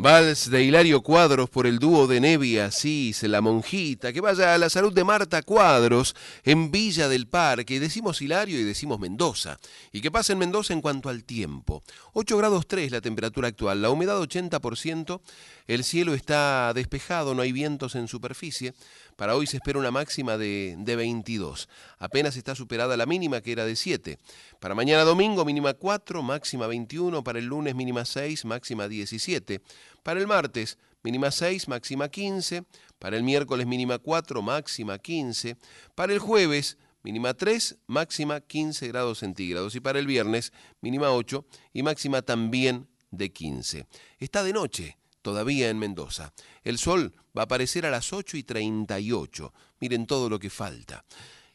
[0.00, 4.58] Vals de Hilario Cuadros por el dúo de Nevi Asís, La Monjita, que vaya a
[4.58, 6.14] la salud de Marta Cuadros
[6.44, 7.80] en Villa del Parque.
[7.80, 9.58] Decimos Hilario y decimos Mendoza.
[9.90, 11.82] Y que pasa en Mendoza en cuanto al tiempo.
[12.12, 15.20] 8 grados 3 la temperatura actual, la humedad 80%,
[15.66, 18.74] el cielo está despejado, no hay vientos en superficie.
[19.18, 21.68] Para hoy se espera una máxima de, de 22.
[21.98, 24.16] Apenas está superada la mínima que era de 7.
[24.60, 27.24] Para mañana domingo mínima 4, máxima 21.
[27.24, 29.60] Para el lunes mínima 6, máxima 17.
[30.04, 32.62] Para el martes mínima 6, máxima 15.
[33.00, 35.56] Para el miércoles mínima 4, máxima 15.
[35.96, 39.74] Para el jueves mínima 3, máxima 15 grados centígrados.
[39.74, 43.84] Y para el viernes mínima 8 y máxima también de 15.
[44.20, 44.97] Está de noche
[45.28, 46.32] todavía en Mendoza.
[46.64, 49.52] El sol va a aparecer a las 8 y 38.
[49.78, 51.04] Miren todo lo que falta.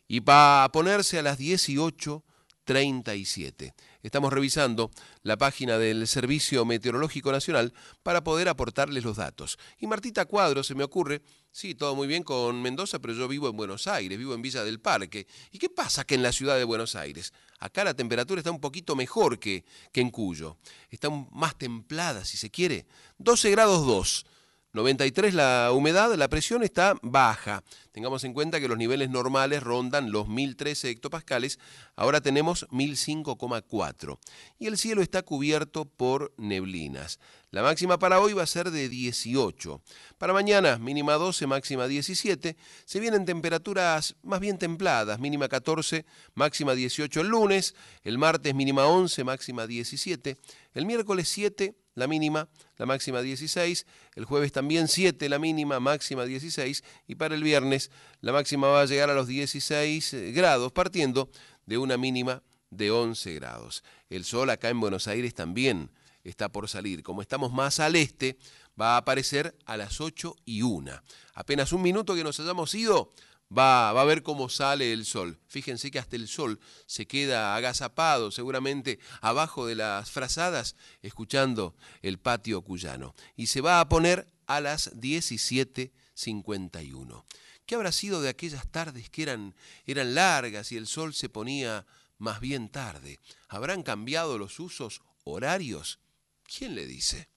[0.07, 3.73] Y va a ponerse a las 18.37.
[4.03, 7.73] Estamos revisando la página del Servicio Meteorológico Nacional
[8.03, 9.57] para poder aportarles los datos.
[9.79, 11.21] Y Martita Cuadro, se me ocurre,
[11.53, 14.65] sí, todo muy bien con Mendoza, pero yo vivo en Buenos Aires, vivo en Villa
[14.65, 15.25] del Parque.
[15.51, 17.31] ¿Y qué pasa que en la ciudad de Buenos Aires?
[17.59, 19.63] Acá la temperatura está un poquito mejor que,
[19.93, 20.57] que en Cuyo.
[20.89, 22.85] Está más templada, si se quiere.
[23.19, 24.25] 12 grados 2.
[24.73, 27.63] 93 la humedad, la presión está baja.
[27.93, 31.59] Tengamos en cuenta que los niveles normales rondan los 1013 hectopascales,
[31.95, 34.17] ahora tenemos 1005,4
[34.57, 37.19] y el cielo está cubierto por neblinas.
[37.51, 39.79] La máxima para hoy va a ser de 18.
[40.17, 42.57] Para mañana, mínima 12, máxima 17.
[42.83, 46.03] Se vienen temperaturas más bien templadas, mínima 14,
[46.33, 50.35] máxima 18 el lunes, el martes mínima 11, máxima 17,
[50.73, 56.25] el miércoles 7, la mínima, la máxima 16, el jueves también 7, la mínima, máxima
[56.25, 57.82] 16, y para el viernes
[58.21, 61.29] la máxima va a llegar a los 16 eh, grados, partiendo
[61.65, 63.83] de una mínima de 11 grados.
[64.09, 65.91] El sol acá en Buenos Aires también
[66.23, 67.03] está por salir.
[67.03, 68.37] Como estamos más al este,
[68.79, 70.91] va a aparecer a las 8 y 1.
[71.33, 73.13] Apenas un minuto que nos hayamos ido,
[73.55, 75.39] va, va, a ver cómo sale el sol.
[75.47, 82.19] Fíjense que hasta el sol se queda agazapado, seguramente abajo de las frazadas, escuchando el
[82.19, 83.13] patio cuyano.
[83.35, 87.23] Y se va a poner a las 17.51.
[87.65, 91.85] ¿Qué habrá sido de aquellas tardes que eran, eran largas y el sol se ponía
[92.17, 93.19] más bien tarde?
[93.47, 95.99] ¿Habrán cambiado los usos horarios?
[96.43, 97.29] ¿Quién le dice?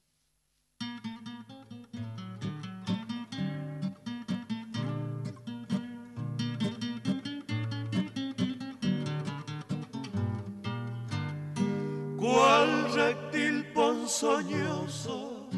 [12.26, 15.48] cual reptil ponzoñoso,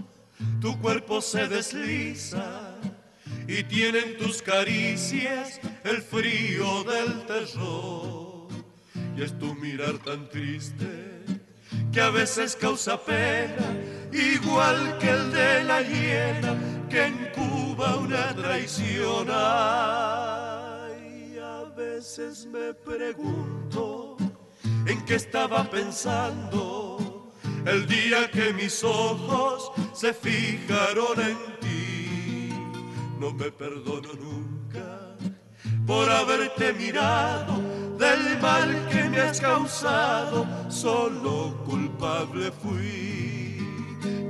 [0.61, 2.68] tu cuerpo se desliza
[3.49, 8.49] y tienen tus caricias el frío del terror.
[9.16, 11.25] Y es tu mirar tan triste
[11.91, 13.75] que a veces causa pena,
[14.12, 16.59] igual que el de la hiena
[16.91, 19.29] que encuba una traición.
[19.31, 24.19] Ay, a veces me pregunto
[24.87, 27.33] en qué estaba pensando
[27.65, 31.57] el día que mis ojos se fijaron en.
[33.19, 35.16] No me perdono nunca
[35.86, 37.57] por haberte mirado
[37.99, 43.59] del mal que me has causado, solo culpable fui.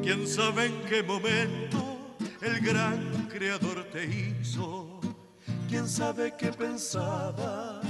[0.02, 5.00] Quién sabe en qué momento el gran creador te hizo,
[5.68, 7.80] quién sabe qué pensaba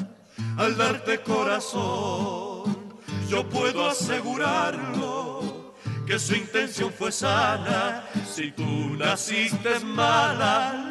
[0.56, 2.98] al darte corazón.
[3.28, 5.74] Yo puedo asegurarlo
[6.06, 8.08] que su intención fue sana.
[8.26, 8.64] Si tú
[8.96, 10.87] naciste mala,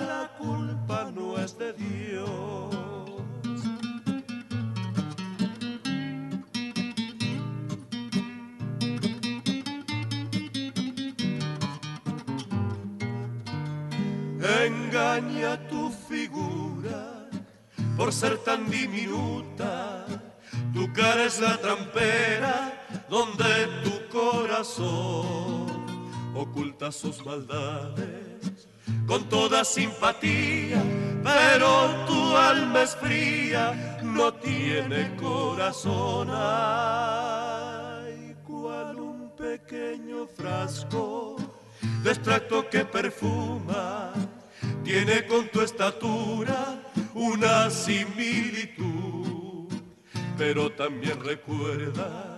[15.18, 17.28] Engaña tu figura
[17.98, 20.06] por ser tan diminuta.
[20.74, 25.66] Tu cara es la trampera donde tu corazón
[26.36, 28.68] oculta sus maldades
[29.08, 30.84] con toda simpatía,
[31.24, 36.30] pero tu alma es fría, no tiene corazón.
[36.32, 41.38] Ay, cual un pequeño frasco
[42.04, 44.14] de extracto que perfuma,
[44.84, 46.82] tiene con tu estatura
[47.14, 48.88] una similitud,
[50.38, 52.38] pero también recuerda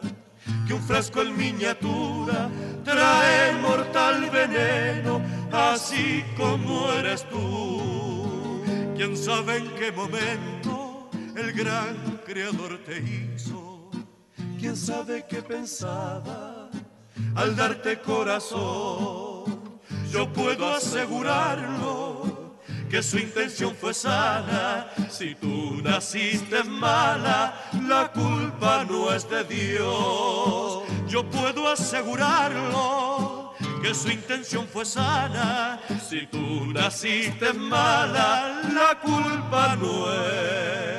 [0.68, 2.50] que un frasco en miniatura
[2.84, 8.62] trae mortal veneno, así como eres tú.
[8.96, 13.90] Quién sabe en qué momento el gran creador te hizo,
[14.60, 16.70] quién sabe qué pensaba
[17.36, 19.29] al darte corazón.
[20.12, 22.56] Yo puedo asegurarlo
[22.90, 24.88] que su intención fue sana.
[25.10, 27.54] Si tú naciste mala,
[27.88, 30.84] la culpa no es de Dios.
[31.08, 35.80] Yo puedo asegurarlo que su intención fue sana.
[36.08, 40.99] Si tú naciste mala, la culpa no es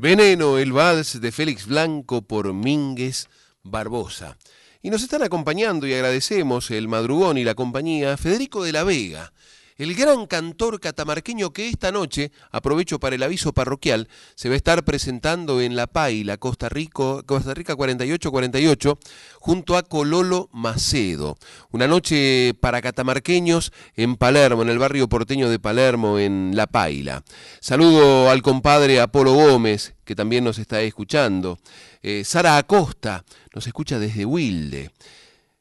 [0.00, 3.26] Veneno, el vals de Félix Blanco por Mínguez
[3.64, 4.38] Barbosa.
[4.80, 9.32] Y nos están acompañando y agradecemos el madrugón y la compañía Federico de la Vega,
[9.78, 14.56] el gran cantor catamarqueño que esta noche, aprovecho para el aviso parroquial, se va a
[14.56, 18.98] estar presentando en La Paila, Costa, Rico, Costa Rica 4848,
[19.38, 21.36] junto a Cololo Macedo.
[21.70, 27.22] Una noche para catamarqueños en Palermo, en el barrio porteño de Palermo, en La Paila.
[27.60, 31.56] Saludo al compadre Apolo Gómez, que también nos está escuchando.
[32.02, 33.24] Eh, Sara Acosta
[33.54, 34.90] nos escucha desde Wilde.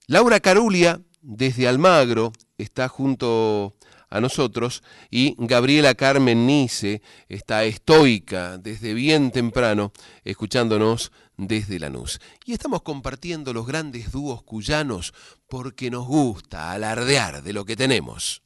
[0.08, 3.76] Laura Carulia, desde Almagro, está junto
[4.10, 9.92] a nosotros y Gabriela Carmen Nice está estoica desde bien temprano
[10.24, 12.20] escuchándonos desde Lanús.
[12.46, 15.14] Y estamos compartiendo los grandes dúos cuyanos
[15.48, 18.42] porque nos gusta alardear de lo que tenemos.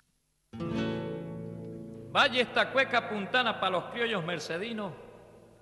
[2.11, 4.91] Vaya esta cueca puntana para los criollos mercedinos,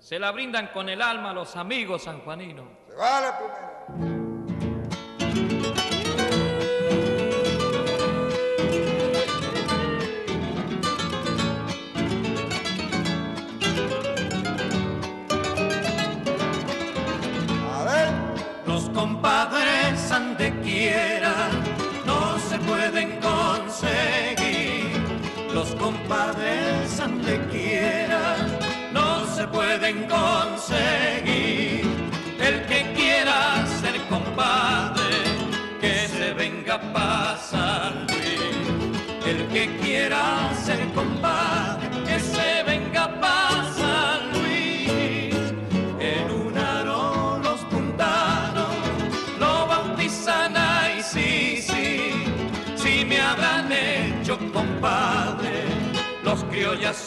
[0.00, 2.66] se la brindan con el alma los amigos sanjuaninos.
[2.88, 4.29] Se va la primera.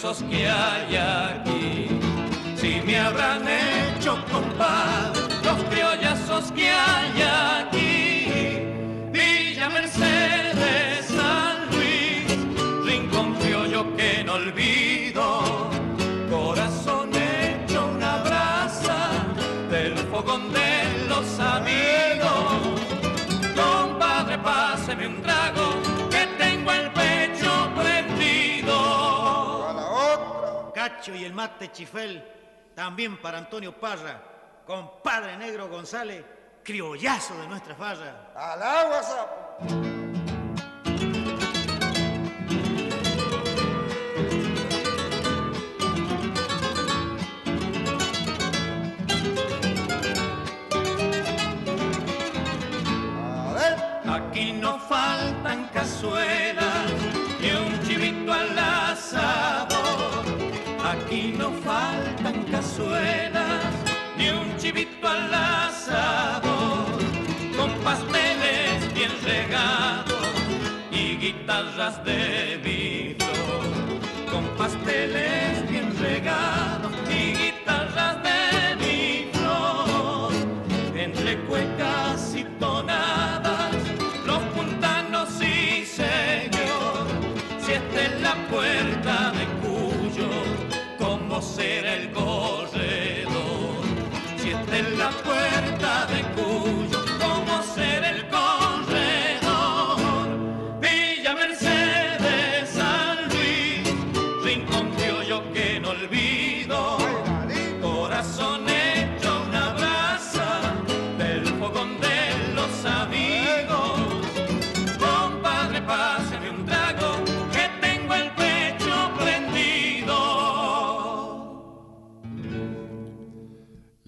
[0.04, 1.88] Criollazos que hay aquí.
[2.58, 7.22] Si me habrán hecho compadre los criollazos que hay
[7.62, 8.28] aquí.
[9.12, 14.93] Villa Mercedes, San Luis, rincón criollo que no olvido.
[31.04, 32.24] Cacho y el mate chifel,
[32.74, 34.24] también para Antonio Parra,
[34.66, 36.24] compadre negro González,
[36.64, 38.32] criollazo de nuestra farra.
[38.34, 39.84] Al agua, sapo.
[54.06, 56.43] Aquí no faltan cazuelas
[71.44, 73.03] guitarras de mi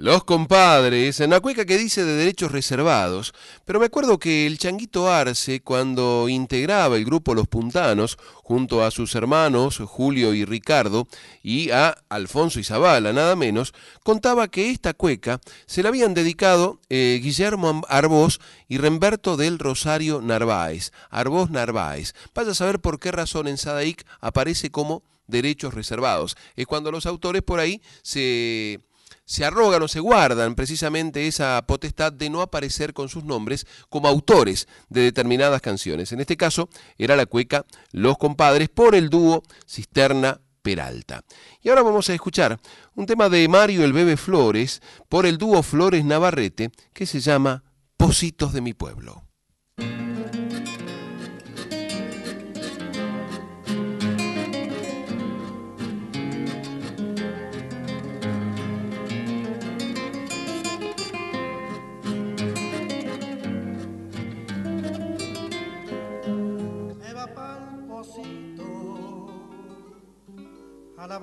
[0.05, 3.33] Los compadres, una cueca que dice de derechos reservados,
[3.65, 8.91] pero me acuerdo que el Changuito Arce, cuando integraba el grupo Los Puntanos, junto a
[8.91, 11.07] sus hermanos Julio y Ricardo,
[11.41, 13.73] y a Alfonso y nada menos,
[14.03, 20.21] contaba que esta cueca se la habían dedicado eh, Guillermo Arbós y Remberto del Rosario
[20.21, 20.91] Narváez.
[21.09, 22.13] Arbós Narváez.
[22.35, 26.37] Vaya a saber por qué razón en Sadaic aparece como derechos reservados.
[26.55, 28.81] Es cuando los autores por ahí se
[29.25, 34.07] se arrogan o se guardan precisamente esa potestad de no aparecer con sus nombres como
[34.07, 36.11] autores de determinadas canciones.
[36.11, 41.23] En este caso era la cueca Los Compadres por el dúo Cisterna Peralta.
[41.61, 42.59] Y ahora vamos a escuchar
[42.95, 47.63] un tema de Mario el Bebe Flores por el dúo Flores Navarrete que se llama
[47.97, 49.23] Positos de mi pueblo.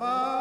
[0.01, 0.32] A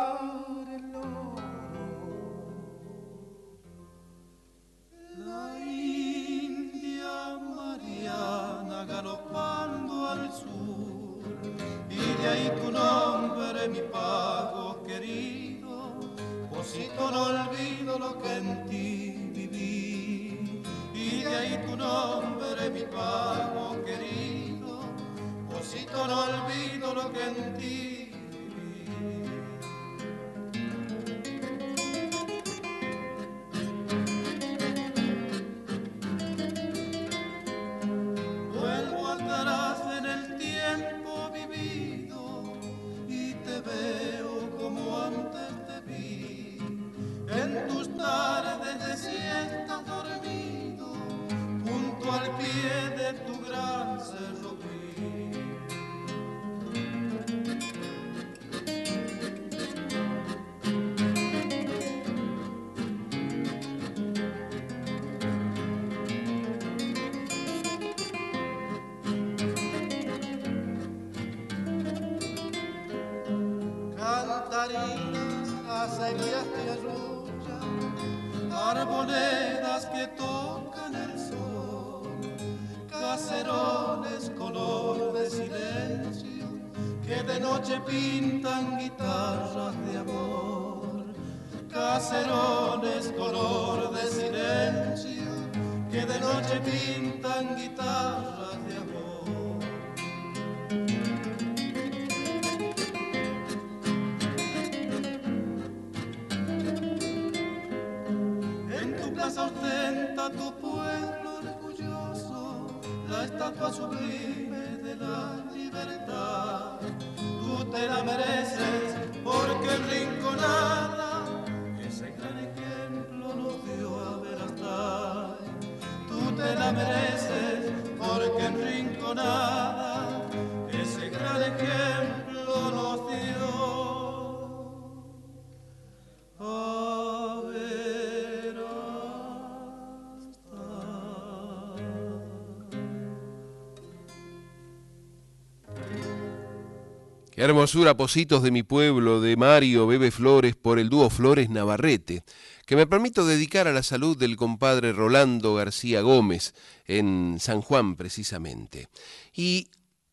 [147.43, 152.23] hermosura, Positos de mi pueblo, de Mario Bebe Flores por el dúo Flores Navarrete,
[152.67, 156.55] que me permito dedicar a la salud del compadre Rolando García Gómez,
[156.87, 158.89] en San Juan precisamente.
[159.35, 159.69] Y,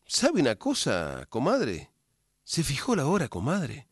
[0.06, 1.90] ¿sabe una cosa, comadre?
[2.42, 3.86] ¿Se fijó la hora, comadre?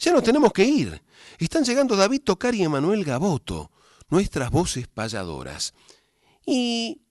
[0.00, 1.00] Ya nos tenemos que ir.
[1.38, 3.70] Están llegando David Tocar y Emanuel Gaboto,
[4.08, 5.74] nuestras voces payadoras.
[6.44, 7.02] Y,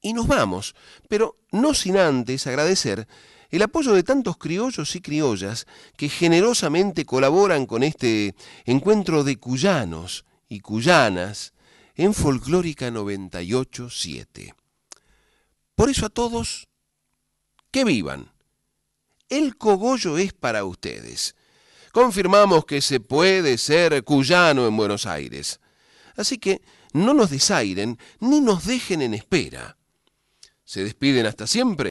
[0.00, 0.74] y nos vamos,
[1.10, 3.06] pero no sin antes agradecer
[3.50, 5.66] el apoyo de tantos criollos y criollas
[5.96, 11.52] que generosamente colaboran con este encuentro de cuyanos y cuyanas
[11.94, 14.54] en Folclórica 98.7.
[15.74, 16.68] Por eso a todos,
[17.70, 18.32] que vivan.
[19.28, 21.34] El cogollo es para ustedes.
[21.92, 25.60] Confirmamos que se puede ser cuyano en Buenos Aires.
[26.16, 26.62] Así que
[26.92, 29.76] no nos desairen ni nos dejen en espera.
[30.64, 31.84] Se despiden hasta siempre